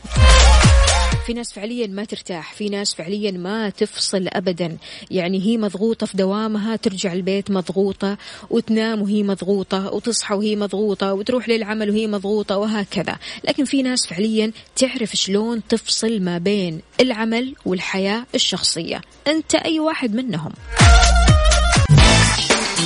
في 1.26 1.34
ناس 1.34 1.52
فعليا 1.52 1.86
ما 1.86 2.04
ترتاح 2.04 2.52
في 2.52 2.68
ناس 2.68 2.94
فعليا 2.94 3.30
ما 3.30 3.70
تفصل 3.70 4.28
أبدا. 4.28 4.76
يعني 5.10 5.42
هي 5.42 5.56
مضغوطة 5.56 6.06
في 6.06 6.16
دوامها 6.16 6.76
ترجع 6.76 7.12
البيت 7.12 7.50
مضغوطة 7.50 8.18
وتنام 8.50 9.02
وهي 9.02 9.22
مضغوطة 9.22 9.92
وتصحى 9.92 10.34
وهي 10.34 10.56
مضغوطة 10.56 11.12
وتروح 11.12 11.48
للعمل 11.48 11.90
وهي 11.90 12.06
مضغوطة 12.06 12.56
وهكذا. 12.56 13.16
لكن 13.44 13.64
في 13.64 13.82
ناس 13.82 14.06
فعليا 14.06 14.52
تعرف 14.76 15.16
شلون 15.16 15.62
تفصل 15.68 16.20
ما 16.20 16.38
بين 16.38 16.80
العمل 17.00 17.54
والحياة 17.66 18.26
الشخصية. 18.34 19.00
أنت 19.26 19.54
أي 19.54 19.80
واحد 19.80 20.14
منهم. 20.14 20.52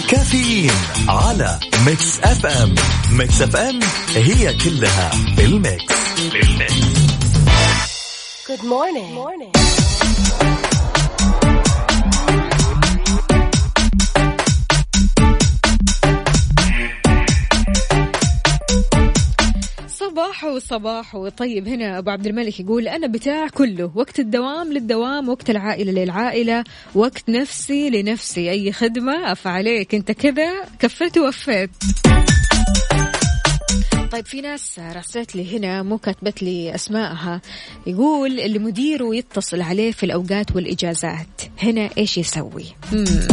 كافيين 0.08 0.70
على 1.08 1.58
Mix 1.86 2.20
FM. 2.20 2.74
Mix 3.12 3.42
FM 3.42 3.80
هي 4.14 4.54
كلها 4.54 5.10
بال 5.36 5.59
mix 5.59 5.94
بال 6.32 6.56
mix 6.56 6.91
Good 8.52 8.64
morning. 8.64 9.12
morning. 9.14 9.52
صباح 19.88 20.44
وصباح. 20.44 21.14
وطيب 21.14 21.68
هنا 21.68 21.98
أبو 21.98 22.10
عبد 22.10 22.26
الملك 22.26 22.60
يقول 22.60 22.88
أنا 22.88 23.06
بتاع 23.06 23.48
كله. 23.48 23.92
وقت 23.94 24.20
الدوام 24.20 24.72
للدوام 24.72 25.28
وقت 25.28 25.50
العائلة 25.50 25.92
للعائلة 25.92 26.64
وقت 26.94 27.28
نفسي 27.28 27.90
لنفسي. 27.90 28.50
أي 28.50 28.72
خدمة؟ 28.72 29.32
أفا 29.32 29.53
عليك 29.53 29.94
أنت 29.94 30.12
كذا 30.12 30.64
كفيت 30.78 31.18
ووفيت. 31.18 31.70
طيب 34.12 34.26
في 34.26 34.40
ناس 34.40 34.78
راسلت 34.78 35.36
لي 35.36 35.58
هنا 35.58 35.82
مو 35.82 35.98
كاتبت 35.98 36.42
لي 36.42 36.74
اسمائها 36.74 37.40
يقول 37.86 38.40
اللي 38.40 38.58
مديره 38.58 39.14
يتصل 39.14 39.62
عليه 39.62 39.92
في 39.92 40.06
الأوقات 40.06 40.56
والإجازات 40.56 41.42
هنا 41.62 41.90
إيش 41.98 42.18
يسوي؟ 42.18 42.64
مم. 42.92 43.28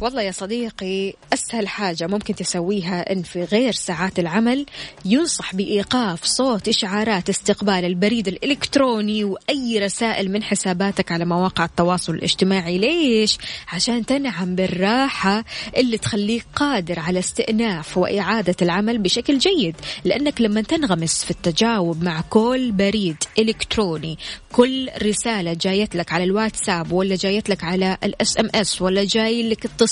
والله 0.00 0.22
يا 0.22 0.30
صديقي 0.30 1.14
أسهل 1.32 1.68
حاجة 1.68 2.06
ممكن 2.06 2.34
تسويها 2.34 3.12
أن 3.12 3.22
في 3.22 3.44
غير 3.44 3.72
ساعات 3.72 4.18
العمل 4.18 4.66
ينصح 5.04 5.54
بإيقاف 5.54 6.24
صوت 6.24 6.68
إشعارات 6.68 7.28
استقبال 7.28 7.84
البريد 7.84 8.28
الإلكتروني 8.28 9.24
وأي 9.24 9.78
رسائل 9.78 10.30
من 10.32 10.42
حساباتك 10.42 11.12
على 11.12 11.24
مواقع 11.24 11.64
التواصل 11.64 12.14
الاجتماعي 12.14 12.78
ليش؟ 12.78 13.38
عشان 13.72 14.06
تنعم 14.06 14.54
بالراحة 14.54 15.44
اللي 15.76 15.98
تخليك 15.98 16.46
قادر 16.56 16.98
على 16.98 17.18
استئناف 17.18 17.98
وإعادة 17.98 18.56
العمل 18.62 18.98
بشكل 18.98 19.38
جيد 19.38 19.76
لأنك 20.04 20.40
لما 20.40 20.62
تنغمس 20.62 21.24
في 21.24 21.30
التجاوب 21.30 22.02
مع 22.02 22.20
كل 22.20 22.72
بريد 22.72 23.16
إلكتروني 23.38 24.18
كل 24.52 24.90
رسالة 25.02 25.56
جايت 25.60 25.96
لك 25.96 26.12
على 26.12 26.24
الواتساب 26.24 26.92
ولا 26.92 27.16
جايت 27.16 27.50
لك 27.50 27.64
على 27.64 27.98
ال 28.04 28.40
SMS 28.40 28.82
ولا 28.82 29.04
جاي 29.04 29.48
لك 29.48 29.64
اتصال 29.64 29.87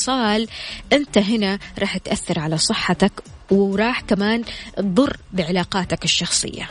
انت 0.92 1.18
هنا 1.18 1.59
راح 1.78 1.96
تأثر 1.96 2.38
على 2.38 2.59
صحتك 2.59 3.12
وراح 3.50 4.00
كمان 4.00 4.44
تضر 4.76 5.16
بعلاقاتك 5.32 6.04
الشخصية. 6.04 6.68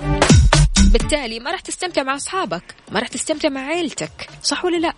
بالتالي 0.92 1.40
ما 1.40 1.52
راح 1.52 1.60
تستمتع 1.60 2.04
مع 2.04 2.16
أصحابك 2.16 2.76
ما 2.92 3.00
راح 3.00 3.08
تستمتع 3.08 3.50
مع 3.50 3.62
عيلتك 3.62 4.30
صح 4.44 4.66
ولا 4.66 4.78
لا؟ 4.78 4.94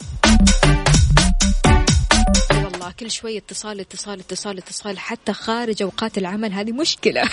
والله 2.64 2.92
كل 3.00 3.12
شوي 3.12 3.38
اتصال 3.38 3.80
اتصال 3.80 4.20
اتصال 4.20 4.58
اتصال 4.58 5.00
حتى 5.00 5.34
خارج 5.34 5.84
أوقات 5.84 6.18
العمل 6.18 6.54
هذه 6.54 6.72
مشكلة. 6.72 7.22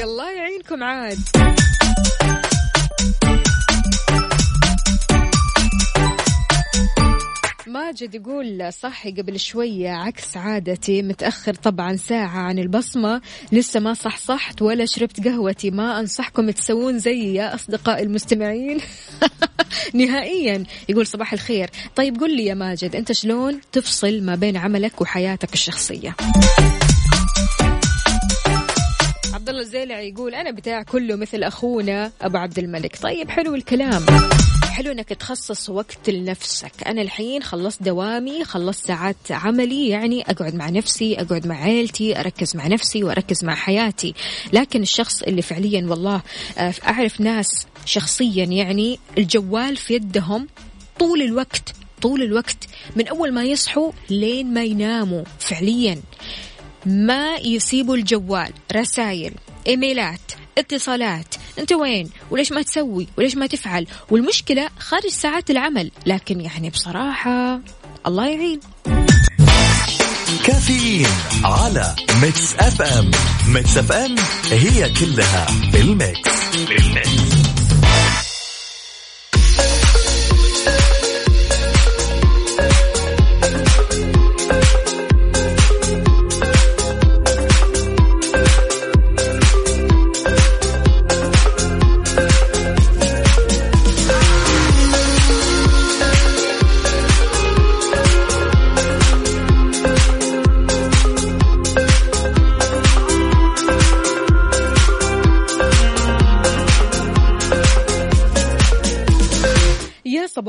يلا 0.00 0.30
يعينكم 0.30 0.84
عاد. 0.84 1.18
ماجد 7.72 8.14
يقول 8.14 8.72
صحي 8.72 9.10
قبل 9.10 9.40
شوية 9.40 9.90
عكس 9.90 10.36
عادتي 10.36 11.02
متأخر 11.02 11.54
طبعا 11.54 11.96
ساعة 11.96 12.38
عن 12.38 12.58
البصمة. 12.58 13.20
لسه 13.52 13.80
ما 13.80 13.94
صح 13.94 14.16
صحت 14.16 14.62
ولا 14.62 14.86
شربت 14.86 15.28
قهوتي. 15.28 15.70
ما 15.70 16.00
أنصحكم 16.00 16.50
تسوون 16.50 16.98
زي 16.98 17.34
يا 17.34 17.54
أصدقاء 17.54 18.02
المستمعين. 18.02 18.80
نهائيا 19.94 20.64
يقول 20.88 21.06
صباح 21.06 21.32
الخير. 21.32 21.70
طيب 21.96 22.20
قل 22.20 22.36
لي 22.36 22.44
يا 22.44 22.54
ماجد 22.54 22.96
أنت 22.96 23.12
شلون 23.12 23.60
تفصل 23.72 24.22
ما 24.22 24.34
بين 24.34 24.56
عملك 24.56 25.00
وحياتك 25.00 25.54
الشخصية؟ 25.54 26.16
الزيلعي 29.62 30.08
يقول 30.08 30.34
أنا 30.34 30.50
بتاع 30.50 30.82
كله 30.82 31.16
مثل 31.16 31.42
أخونا 31.42 32.12
أبو 32.22 32.38
عبد 32.38 32.58
الملك. 32.58 32.98
طيب 33.02 33.30
حلو 33.30 33.54
الكلام. 33.54 34.06
حلو 34.72 34.92
إنك 34.92 35.08
تخصص 35.08 35.70
وقت 35.70 36.10
لنفسك. 36.10 36.72
أنا 36.86 37.02
الحين 37.02 37.42
خلصت 37.42 37.82
دوامي 37.82 38.44
خلصت 38.44 38.86
ساعات 38.86 39.16
عملي 39.30 39.88
يعني 39.88 40.22
أقعد 40.22 40.54
مع 40.54 40.68
نفسي 40.68 41.20
أقعد 41.20 41.46
مع 41.46 41.62
عيلتي 41.62 42.20
أركز 42.20 42.56
مع 42.56 42.66
نفسي 42.66 43.04
وأركز 43.04 43.44
مع 43.44 43.54
حياتي. 43.54 44.14
لكن 44.52 44.82
الشخص 44.82 45.22
اللي 45.22 45.42
فعليا 45.42 45.86
والله 45.88 46.22
آه، 46.58 46.74
أعرف 46.86 47.20
ناس 47.20 47.66
شخصيا 47.84 48.44
يعني 48.44 48.98
الجوال 49.18 49.76
في 49.76 49.94
يدهم 49.94 50.48
طول 50.98 51.22
الوقت 51.22 51.74
طول 52.02 52.22
الوقت 52.22 52.68
من 52.96 53.08
أول 53.08 53.32
ما 53.32 53.44
يصحوا 53.44 53.92
لين 54.10 54.54
ما 54.54 54.64
يناموا 54.64 55.24
فعليا. 55.38 55.98
ما 56.86 57.36
يسيبوا 57.36 57.96
الجوال؟ 57.96 58.52
رسائل 58.72 59.34
إيميلات 59.66 60.20
اتصالات. 60.58 61.34
أنت 61.58 61.72
وين؟ 61.72 62.10
وليش 62.30 62.52
ما 62.52 62.62
تسوي؟ 62.62 63.08
وليش 63.18 63.36
ما 63.36 63.46
تفعل؟ 63.46 63.86
والمشكلة 64.10 64.68
خارج 64.78 65.10
ساعات 65.10 65.50
العمل. 65.50 65.90
لكن 66.06 66.40
يعني 66.40 66.70
بصراحة 66.70 67.60
الله 68.06 68.26
يعين. 68.26 68.60
كافيين 70.44 71.08
على 71.44 71.94
Mix 72.22 72.54
FM. 72.54 73.10
Mix 73.48 73.76
FM 73.76 74.14
هي 74.50 74.90
كلها 74.90 75.46
بال 75.72 76.00
mix. 76.00 76.56
بال 76.68 76.89
mix. 76.89 77.31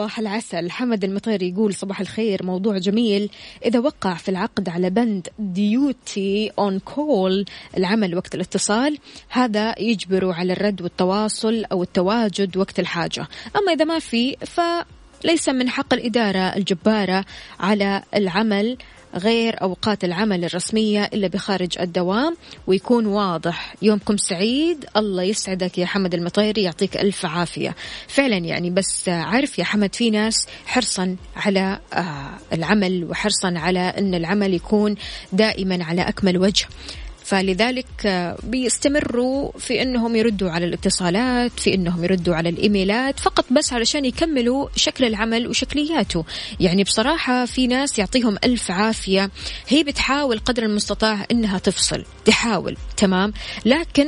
صباح 0.04 0.20
العسل. 0.20 0.72
حمد 0.72 1.04
المطيري 1.04 1.50
يقول 1.50 1.74
صباح 1.74 2.00
الخير. 2.00 2.46
موضوع 2.46 2.78
جميل. 2.78 3.30
إذا 3.66 3.80
وقع 3.80 4.14
في 4.14 4.30
العقد 4.30 4.70
على 4.70 4.90
بند 4.90 5.28
duty 5.40 6.52
on 6.60 6.80
call 6.80 7.46
العمل 7.78 8.16
وقت 8.16 8.36
الاتصال 8.36 8.98
هذا 9.30 9.80
يجبره 9.80 10.34
على 10.34 10.54
الرد 10.54 10.82
والتواصل 10.82 11.66
أو 11.72 11.84
التواجد 11.84 12.58
وقت 12.58 12.80
الحاجة. 12.80 13.28
أما 13.56 13.74
إذا 13.74 13.86
ما 13.86 14.00
في 14.00 14.36
ف 14.46 14.62
ليس 15.24 15.50
من 15.50 15.70
حق 15.70 15.94
الإدارة 15.94 16.56
إجباره 16.56 17.26
على 17.60 18.04
العمل 18.16 18.78
غير 19.16 19.62
أوقات 19.62 20.04
العمل 20.04 20.46
الرسمية 20.46 21.04
إلا 21.04 21.28
بخارج 21.28 21.80
الدوام 21.80 22.38
ويكون 22.68 23.06
واضح. 23.06 23.76
يومكم 23.82 24.18
سعيد. 24.18 24.86
الله 24.98 25.24
يسعدك 25.24 25.78
يا 25.78 25.86
حمد 25.86 26.14
المطيري 26.14 26.64
يعطيك 26.64 26.98
ألف 26.98 27.26
عافية. 27.26 27.76
فعلا 28.08 28.38
يعني 28.38 28.70
بس 28.70 29.10
عارف 29.10 29.60
يا 29.60 29.64
حمد 29.64 29.96
في 29.96 30.10
ناس 30.10 30.48
حرصا 30.66 31.16
على 31.36 31.80
آه، 31.94 32.30
العمل 32.54 33.04
وحرصا 33.04 33.54
على 33.56 33.80
أن 33.80 34.16
العمل 34.16 34.54
يكون 34.54 34.96
دائما 35.34 35.84
على 35.84 36.02
أكمل 36.02 36.38
وجه. 36.38 36.66
فلذلك 37.34 38.06
آه، 38.06 38.38
بيستمروا 38.44 39.52
في 39.58 39.82
إنهم 39.82 40.16
يردوا 40.16 40.52
على 40.52 40.66
الاتصالات 40.66 41.60
في 41.60 41.74
إنهم 41.74 42.04
يردوا 42.04 42.36
على 42.36 42.50
الإيميلات 42.50 43.20
فقط 43.20 43.46
بس 43.52 43.74
علشان 43.74 44.06
يكملوا 44.06 44.70
شكل 44.76 45.06
العمل 45.06 45.48
وشكلياته. 45.48 46.26
يعني 46.60 46.84
بصراحة 46.84 47.46
في 47.46 47.68
ناس 47.68 48.00
يعطيهم 48.00 48.38
ألف 48.44 48.72
عافية 48.72 49.30
هي 49.68 49.84
بتحاول 49.84 50.40
قدر 50.40 50.64
المستطاع 50.64 51.26
إنها 51.32 51.58
تفصل 51.58 52.06
تحاول 52.26 52.78
تمام؟ 52.98 53.34
لكن 53.66 54.08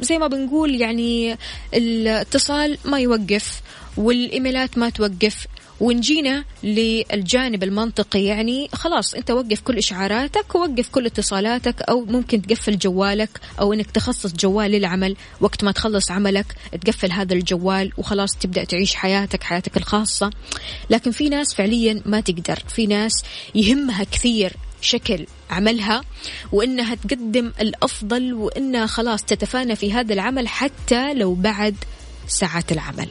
زي 0.00 0.18
ما 0.18 0.26
بنقول 0.26 0.74
يعني 0.74 1.38
الاتصال 1.74 2.78
ما 2.84 3.00
يوقف 3.00 3.62
والإيميلات 3.96 4.78
ما 4.78 4.90
توقف 4.90 5.46
ونجينا 5.84 6.44
للجانب 6.62 7.62
المنطقي. 7.62 8.24
يعني 8.24 8.68
خلاص 8.72 9.14
انت 9.14 9.30
وقف 9.30 9.60
كل 9.60 9.78
إشعاراتك 9.78 10.54
ووقف 10.54 10.88
كل 10.88 11.06
اتصالاتك 11.06 11.82
أو 11.82 12.04
ممكن 12.04 12.42
تقفل 12.42 12.78
جوالك 12.78 13.40
أو 13.60 13.72
إنك 13.72 13.90
تخصص 13.90 14.32
جوال 14.32 14.70
للعمل. 14.70 15.16
وقت 15.40 15.64
ما 15.64 15.72
تخلص 15.72 16.10
عملك 16.10 16.46
تقفل 16.84 17.12
هذا 17.12 17.34
الجوال 17.34 17.92
وخلاص 17.98 18.36
تبدأ 18.36 18.64
تعيش 18.64 18.94
حياتك 18.94 19.42
حياتك 19.42 19.76
الخاصة. 19.76 20.30
لكن 20.90 21.10
في 21.10 21.28
ناس 21.28 21.54
فعليا 21.54 22.02
ما 22.06 22.20
تقدر. 22.20 22.58
في 22.68 22.86
ناس 22.86 23.12
يهمها 23.54 24.04
كثير 24.04 24.52
شكل 24.80 25.26
عملها 25.50 26.00
وإنها 26.52 26.94
تقدم 26.94 27.52
الأفضل 27.60 28.34
وإنها 28.34 28.86
خلاص 28.86 29.22
تتفانى 29.22 29.76
في 29.76 29.92
هذا 29.92 30.14
العمل 30.14 30.48
حتى 30.48 31.14
لو 31.14 31.34
بعد 31.34 31.76
ساعات 32.28 32.72
العمل. 32.72 33.08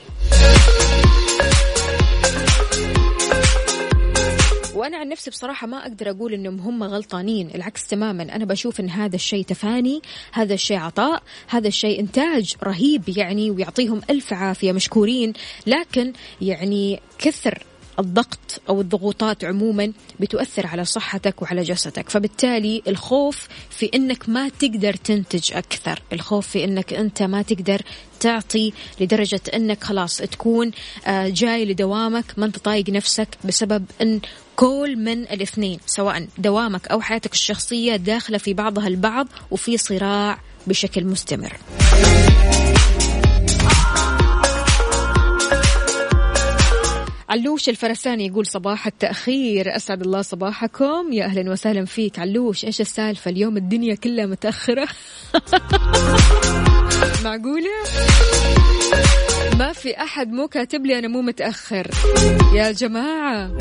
وأنا 4.75 4.97
عن 4.97 5.09
نفسي 5.09 5.29
بصراحة 5.29 5.67
ما 5.67 5.77
أقدر 5.77 6.09
أقول 6.09 6.33
إنهم 6.33 6.59
هم 6.59 6.83
غلطانين 6.83 7.49
العكس 7.55 7.87
تماما. 7.87 8.23
أنا 8.23 8.45
بشوف 8.45 8.79
إن 8.79 8.89
هذا 8.89 9.15
الشيء 9.15 9.45
تفاني 9.45 10.01
هذا 10.31 10.53
الشيء 10.53 10.77
عطاء 10.77 11.23
هذا 11.47 11.67
الشيء 11.67 11.99
إنتاج 11.99 12.55
رهيب 12.63 13.09
يعني 13.17 13.51
ويعطيهم 13.51 14.01
ألف 14.09 14.33
عافية 14.33 14.71
مشكورين 14.71 15.33
لكن 15.67 16.13
يعني 16.41 16.99
كثر 17.19 17.63
الضغط 17.99 18.61
أو 18.69 18.81
الضغوطات 18.81 19.43
عموما 19.43 19.91
بتؤثر 20.19 20.67
على 20.67 20.85
صحتك 20.85 21.41
وعلى 21.41 21.63
جسدك. 21.63 22.09
فبالتالي 22.09 22.81
الخوف 22.87 23.47
في 23.69 23.89
إنك 23.95 24.29
ما 24.29 24.49
تقدر 24.49 24.93
تنتج 24.93 25.53
أكثر. 25.53 26.01
الخوف 26.13 26.47
في 26.47 26.63
إنك 26.63 26.93
أنت 26.93 27.23
ما 27.23 27.41
تقدر 27.41 27.81
تعطي 28.19 28.73
لدرجة 28.99 29.41
إنك 29.53 29.83
خلاص 29.83 30.17
تكون 30.17 30.71
آه، 31.05 31.29
جاي 31.29 31.65
لدوامك 31.65 32.25
ما 32.37 32.45
أنت 32.45 32.57
طايق 32.57 32.89
نفسك 32.89 33.27
بسبب 33.45 33.85
إن 34.01 34.19
كل 34.55 34.95
من 34.95 35.21
الاثنين 35.23 35.79
سواء 35.85 36.27
دوامك 36.37 36.87
أو 36.87 37.01
حياتك 37.01 37.33
الشخصية 37.33 37.95
داخلة 37.95 38.37
في 38.37 38.53
بعضها 38.53 38.87
البعض 38.87 39.27
وفي 39.51 39.77
صراع 39.77 40.39
بشكل 40.67 41.05
مستمر. 41.05 41.57
علوش 47.29 47.69
الفرساني 47.69 48.27
يقول 48.27 48.45
صباح 48.45 48.87
التأخير. 48.87 49.75
أسعد 49.75 50.01
الله 50.01 50.21
صباحكم. 50.21 51.13
يا 51.13 51.25
أهلا 51.25 51.51
وسهلا 51.51 51.85
فيك 51.85 52.19
علوش. 52.19 52.65
إيش 52.65 52.81
السالفة؟ 52.81 53.31
اليوم 53.31 53.57
الدنيا 53.57 53.95
كلها 53.95 54.25
متأخرة. 54.25 54.87
معقولة؟ 57.23 57.71
ما 59.59 59.73
في 59.73 60.01
أحد 60.01 60.31
مو 60.31 60.47
كاتب 60.47 60.85
لي 60.85 60.99
أنا 60.99 61.07
مو 61.07 61.21
متأخر. 61.21 61.87
يا 62.53 62.71
جماعة 62.71 63.51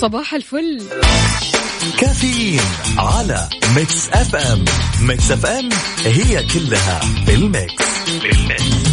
صباح 0.00 0.34
الفل. 0.34 0.82
كافيين 2.00 2.60
على 2.98 3.48
Mix 3.76 4.08
FM. 4.08 4.64
Mix 5.02 5.30
FM 5.30 5.68
هي 6.04 6.46
كلها 6.46 7.00
بال 7.26 7.49
mix 7.49 7.84
بالميكس 8.22 8.87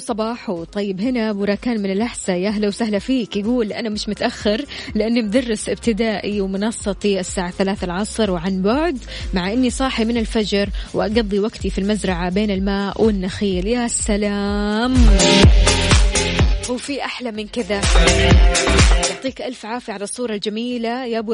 صباح 0.00 0.50
وطيب 0.50 1.00
هنا 1.00 1.30
ابو 1.30 1.44
راكان 1.44 1.82
من 1.82 1.90
الأحساء. 1.92 2.36
يا 2.36 2.48
أهلا 2.48 2.68
وسهلا 2.68 2.98
فيك. 2.98 3.36
يقول 3.36 3.72
أنا 3.72 3.88
مش 3.88 4.08
متأخر 4.08 4.64
لأني 4.94 5.22
مدرس 5.22 5.68
ابتدائي 5.68 6.40
ومنصتي 6.40 7.20
الساعة 7.20 7.50
ثلاثة 7.50 7.84
العصر 7.84 8.30
وعن 8.30 8.62
بعد 8.62 8.98
مع 9.34 9.52
إني 9.52 9.70
صاحي 9.70 10.04
من 10.04 10.16
الفجر 10.16 10.68
وأقضي 10.94 11.38
وقتي 11.38 11.70
في 11.70 11.78
المزرعة 11.78 12.30
بين 12.30 12.50
الماء 12.50 13.02
والنخيل. 13.02 13.66
يا 13.66 13.88
سلام. 13.88 14.94
وفي 16.70 17.04
أحلى 17.04 17.32
من 17.32 17.48
كذا. 17.48 17.80
يعطيك 19.10 19.42
ألف 19.42 19.66
عافية 19.66 19.92
على 19.92 20.04
الصورة 20.04 20.34
الجميلة. 20.34 21.04
يا 21.04 21.18
ابو 21.18 21.32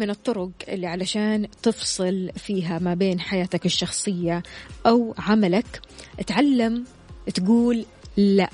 من 0.00 0.10
الطرق 0.10 0.50
اللي 0.68 0.86
علشان 0.86 1.48
تفصل 1.62 2.30
فيها 2.36 2.78
ما 2.78 2.94
بين 2.94 3.20
حياتك 3.20 3.66
الشخصية 3.66 4.42
أو 4.86 5.14
عملك 5.18 5.80
تعلم 6.26 6.84
تقول 7.34 7.84
لا. 8.16 8.50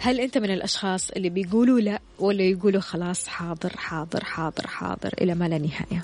هل 0.00 0.20
أنت 0.20 0.38
من 0.38 0.50
الأشخاص 0.50 1.10
اللي 1.10 1.28
بيقولوا 1.30 1.80
لا 1.80 2.00
ولا 2.18 2.42
يقولوا 2.42 2.80
خلاص 2.80 3.28
حاضر 3.28 3.76
حاضر 3.76 4.24
حاضر 4.24 4.66
حاضر 4.66 5.14
إلى 5.20 5.34
ما 5.34 5.48
لا 5.48 5.58
نهاية؟ 5.58 6.02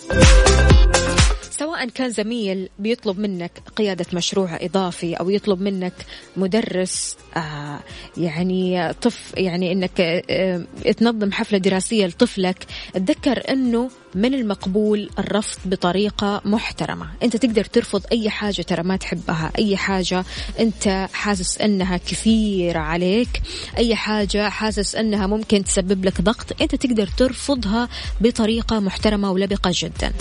سواء 1.50 1.88
كان 1.88 2.10
زميل 2.10 2.68
بيطلب 2.78 3.18
منك 3.18 3.52
قيادة 3.76 4.06
مشروع 4.12 4.58
إضافي 4.62 5.14
أو 5.14 5.30
يطلب 5.30 5.60
منك 5.60 5.92
مدرس 6.36 7.16
آه 7.36 7.80
يعني 8.16 8.92
طف 8.92 9.32
يعني 9.36 9.72
إنك 9.72 10.00
آه 10.30 10.64
تنظم 10.96 11.32
حفلة 11.32 11.58
دراسية 11.58 12.06
لطفلك 12.06 12.66
تذكر 12.94 13.42
أنه 13.52 13.90
من 14.14 14.34
المقبول 14.34 15.10
الرفض 15.18 15.58
بطريقة 15.64 16.42
محترمة. 16.44 17.08
أنت 17.22 17.36
تقدر 17.36 17.64
ترفض 17.64 18.02
أي 18.12 18.30
حاجة 18.30 18.62
ترى 18.62 18.82
ما 18.82 18.96
تحبها 18.96 19.52
أي 19.58 19.76
حاجة 19.76 20.24
أنت 20.60 21.08
حاسس 21.12 21.58
أنها 21.58 21.96
كثيرة 21.96 22.78
عليك 22.78 23.42
أي 23.78 23.96
حاجة 23.96 24.48
حاسس 24.48 24.94
أنها 24.94 25.26
ممكن 25.26 25.64
تسبب 25.64 26.04
لك 26.04 26.20
ضغط 26.20 26.62
أنت 26.62 26.74
تقدر 26.74 27.06
ترفضها 27.06 27.88
بطريقة 28.20 28.80
محترمة 28.80 29.32
ولبقة 29.32 29.70
جدا. 29.74 30.12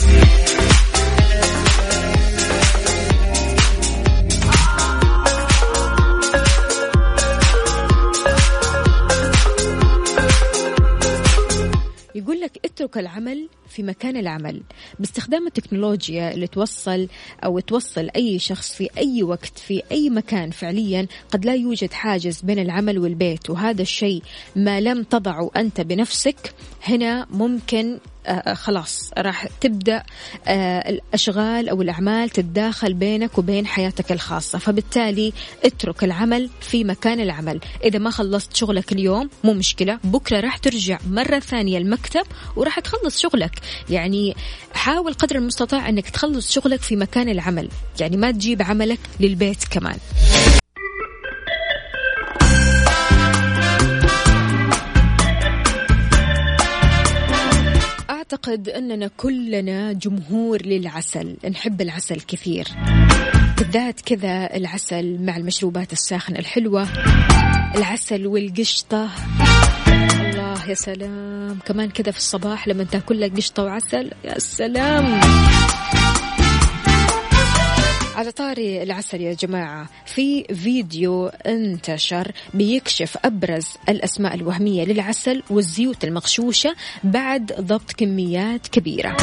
يقول 12.17 12.39
لك 12.39 12.59
اترك 12.65 12.97
العمل 12.97 13.49
في 13.69 13.83
مكان 13.83 14.17
العمل. 14.17 14.61
باستخدام 14.99 15.47
التكنولوجيا 15.47 16.33
اللي 16.33 16.47
توصل 16.47 17.07
أو 17.43 17.59
توصل 17.59 18.09
أي 18.15 18.39
شخص 18.39 18.73
في 18.73 18.89
أي 18.97 19.23
وقت 19.23 19.59
في 19.59 19.83
أي 19.91 20.09
مكان 20.09 20.51
فعليا 20.51 21.07
قد 21.31 21.45
لا 21.45 21.55
يوجد 21.55 21.93
حاجز 21.93 22.41
بين 22.41 22.59
العمل 22.59 22.99
والبيت. 22.99 23.49
وهذا 23.49 23.81
الشيء 23.81 24.23
ما 24.55 24.81
لم 24.81 25.03
تضعه 25.03 25.51
أنت 25.57 25.81
بنفسك 25.81 26.53
هنا 26.83 27.27
ممكن 27.31 27.99
خلاص 28.53 29.11
راح 29.17 29.47
تبدأ 29.61 30.03
آه 30.47 30.89
الأشغال 30.89 31.69
أو 31.69 31.81
الأعمال 31.81 32.29
تتداخل 32.29 32.93
بينك 32.93 33.37
وبين 33.37 33.67
حياتك 33.67 34.11
الخاصة. 34.11 34.59
فبالتالي 34.59 35.33
اترك 35.65 36.03
العمل 36.03 36.49
في 36.61 36.83
مكان 36.83 37.19
العمل. 37.19 37.59
إذا 37.83 37.99
ما 37.99 38.09
خلصت 38.09 38.55
شغلك 38.55 38.91
اليوم 38.91 39.29
مو 39.43 39.53
مشكلة. 39.53 39.99
بكرة 40.03 40.39
راح 40.39 40.57
ترجع 40.57 40.99
مرة 41.09 41.39
ثانية 41.39 41.77
المكتب 41.77 42.23
وراح 42.55 42.79
تخلص 42.79 43.19
شغلك. 43.19 43.59
يعني 43.89 44.35
حاول 44.73 45.13
قدر 45.13 45.35
المستطاع 45.35 45.89
إنك 45.89 46.09
تخلص 46.09 46.51
شغلك 46.51 46.81
في 46.81 46.95
مكان 46.95 47.29
العمل. 47.29 47.69
يعني 47.99 48.17
ما 48.17 48.31
تجيب 48.31 48.61
عملك 48.61 48.99
للبيت 49.19 49.63
كمان. 49.63 49.97
أعتقد 58.31 58.69
أننا 58.69 59.09
كلنا 59.17 59.93
جمهور 59.93 60.65
للعسل 60.65 61.35
نحب 61.51 61.81
العسل 61.81 62.21
كثير. 62.21 62.67
بالذات 63.57 64.01
كذا 64.01 64.55
العسل 64.55 65.17
مع 65.21 65.37
المشروبات 65.37 65.93
الساخنة 65.93 66.39
الحلوة 66.39 66.87
العسل 67.75 68.27
والقشطة. 68.27 69.09
الله 69.87 70.69
يا 70.69 70.73
سلام. 70.73 71.59
كمان 71.65 71.89
كذا 71.89 72.11
في 72.11 72.17
الصباح 72.17 72.67
لما 72.67 72.83
تاكل 72.83 73.21
لك 73.21 73.35
قشطة 73.37 73.63
وعسل 73.63 74.11
يا 74.25 74.39
سلام. 74.39 75.19
على 78.17 78.31
طاري 78.31 78.83
العسل 78.83 79.21
يا 79.21 79.33
جماعة 79.33 79.89
في 80.05 80.43
فيديو 80.43 81.27
انتشر 81.27 82.31
بيكشف 82.53 83.17
أبرز 83.25 83.67
الأسماء 83.89 84.35
الوهمية 84.35 84.85
للعسل 84.85 85.43
والزيوت 85.49 86.03
المغشوشة 86.03 86.75
بعد 87.03 87.53
ضبط 87.61 87.91
كميات 87.91 88.67
كبيرة. 88.67 89.17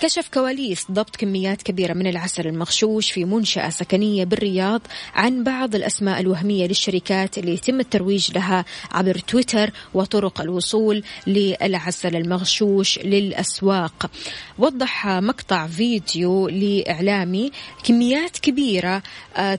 كشف 0.00 0.28
كواليس 0.34 0.86
ضبط 0.90 1.16
كميات 1.16 1.62
كبيرة 1.62 1.94
من 1.94 2.06
العسل 2.06 2.46
المغشوش 2.46 3.10
في 3.10 3.24
منشأة 3.24 3.68
سكنية 3.68 4.24
بالرياض 4.24 4.82
عن 5.14 5.44
بعض 5.44 5.74
الأسماء 5.74 6.20
الوهمية 6.20 6.66
للشركات 6.66 7.38
اللي 7.38 7.54
يتم 7.54 7.80
الترويج 7.80 8.32
لها 8.34 8.64
عبر 8.92 9.18
تويتر 9.18 9.70
وطرق 9.94 10.40
الوصول 10.40 11.02
للعسل 11.26 12.16
المغشوش 12.16 12.98
للأسواق. 12.98 14.10
وضح 14.58 15.06
مقطع 15.06 15.66
فيديو 15.66 16.48
لإعلامي 16.48 17.50
كميات 17.84 18.38
كبيرة 18.38 19.02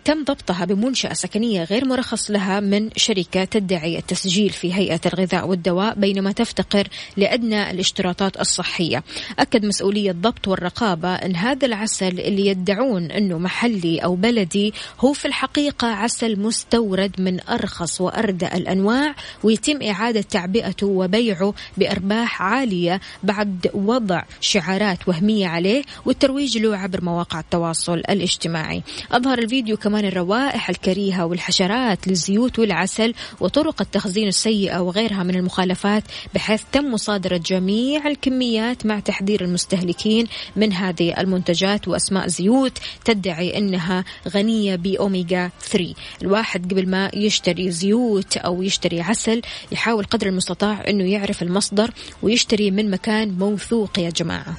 تم 0.05 0.23
ضبطها 0.23 0.65
بمنشأة 0.65 1.13
سكنية 1.13 1.63
غير 1.63 1.85
مرخص 1.85 2.31
لها 2.31 2.59
من 2.59 2.89
شركة 2.95 3.43
تدعي 3.43 3.97
التسجيل 3.97 4.49
في 4.49 4.73
هيئة 4.73 5.01
الغذاء 5.05 5.47
والدواء 5.47 5.95
بينما 5.95 6.31
تفتقر 6.31 6.87
لأدنى 7.17 7.71
الاشتراطات 7.71 8.39
الصحية. 8.41 9.03
أكد 9.39 9.65
مسؤولية 9.65 10.11
الضبط 10.27 10.47
والرقابة 10.47 11.15
أن 11.15 11.35
هذا 11.35 11.65
العسل 11.65 12.19
اللي 12.19 12.47
يدعون 12.47 13.11
أنه 13.11 13.37
محلي 13.37 13.99
أو 13.99 14.15
بلدي 14.15 14.73
هو 14.99 15.13
في 15.13 15.25
الحقيقة 15.25 15.87
عسل 15.87 16.39
مستورد 16.39 17.21
من 17.21 17.39
أرخص 17.49 18.01
وأردى 18.01 18.47
الأنواع 18.47 19.15
ويتم 19.43 19.81
إعادة 19.81 20.21
تعبئته 20.21 20.87
وبيعه 20.87 21.53
بأرباح 21.77 22.41
عالية 22.41 23.01
بعد 23.23 23.71
وضع 23.73 24.23
شعارات 24.41 25.07
وهمية 25.07 25.47
عليه 25.47 25.83
والترويج 26.05 26.57
له 26.57 26.77
عبر 26.77 27.03
مواقع 27.03 27.39
التواصل 27.39 27.97
الاجتماعي. 27.97 28.83
أظهر 29.11 29.39
الفيديو 29.39 29.77
كمان 29.77 30.05
الروائح 30.05 30.69
الكريهة 30.69 31.25
والحشرات 31.25 32.07
للزيوت 32.07 32.59
والعسل 32.59 33.13
وطرق 33.39 33.81
التخزين 33.81 34.27
السيئة 34.27 34.79
وغيرها 34.79 35.23
من 35.23 35.35
المخالفات 35.35 36.03
بحيث 36.35 36.61
تم 36.71 36.91
مصادرة 36.91 37.37
جميع 37.37 38.07
الكميات 38.07 38.85
مع 38.85 38.99
تحذير 38.99 39.41
المستهلكين. 39.41 40.16
من 40.55 40.73
هذه 40.73 41.19
المنتجات 41.19 41.87
وأسماء 41.87 42.27
زيوت 42.27 42.77
تدعي 43.05 43.57
أنها 43.57 44.03
غنية 44.29 44.75
بأوميجا 44.75 45.51
3 45.61 45.93
الواحد 46.21 46.73
قبل 46.73 46.89
ما 46.89 47.11
يشتري 47.13 47.71
زيوت 47.71 48.37
أو 48.37 48.63
يشتري 48.63 49.01
عسل 49.01 49.41
يحاول 49.71 50.03
قدر 50.03 50.27
المستطاع 50.27 50.83
أنه 50.87 51.03
يعرف 51.03 51.41
المصدر 51.43 51.91
ويشتري 52.23 52.71
من 52.71 52.91
مكان 52.91 53.37
موثوق 53.37 53.99
يا 53.99 54.09
جماعة. 54.09 54.57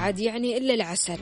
عاد 0.00 0.18
يعني 0.18 0.58
إلا 0.58 0.74
العسل. 0.74 1.18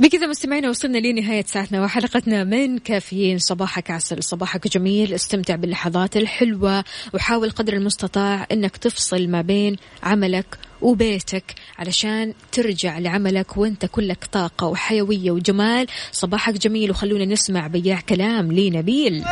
بكذا 0.00 0.26
مستمعينا 0.26 0.70
وصلنا 0.70 0.98
لنهاية 0.98 1.44
ساعتنا 1.44 1.84
وحلقتنا 1.84 2.44
من 2.44 2.78
كافيين. 2.78 3.38
صباحك 3.38 3.90
عسل 3.90 4.22
صباحك 4.22 4.68
جميل. 4.68 5.14
استمتع 5.14 5.56
باللحظات 5.56 6.16
الحلوة 6.16 6.84
وحاول 7.14 7.50
قدر 7.50 7.72
المستطاع 7.72 8.46
إنك 8.52 8.76
تفصل 8.76 9.28
ما 9.28 9.42
بين 9.42 9.76
عملك 10.02 10.58
وبيتك 10.82 11.54
علشان 11.78 12.34
ترجع 12.52 12.98
لعملك 12.98 13.56
وانت 13.56 13.86
كلك 13.86 14.24
طاقة 14.32 14.66
وحيوية 14.66 15.30
وجمال. 15.30 15.86
صباحك 16.12 16.54
جميل 16.54 16.90
وخلونا 16.90 17.24
نسمع 17.24 17.66
بياع 17.66 18.00
كلام 18.00 18.52
لنبيل. 18.52 19.24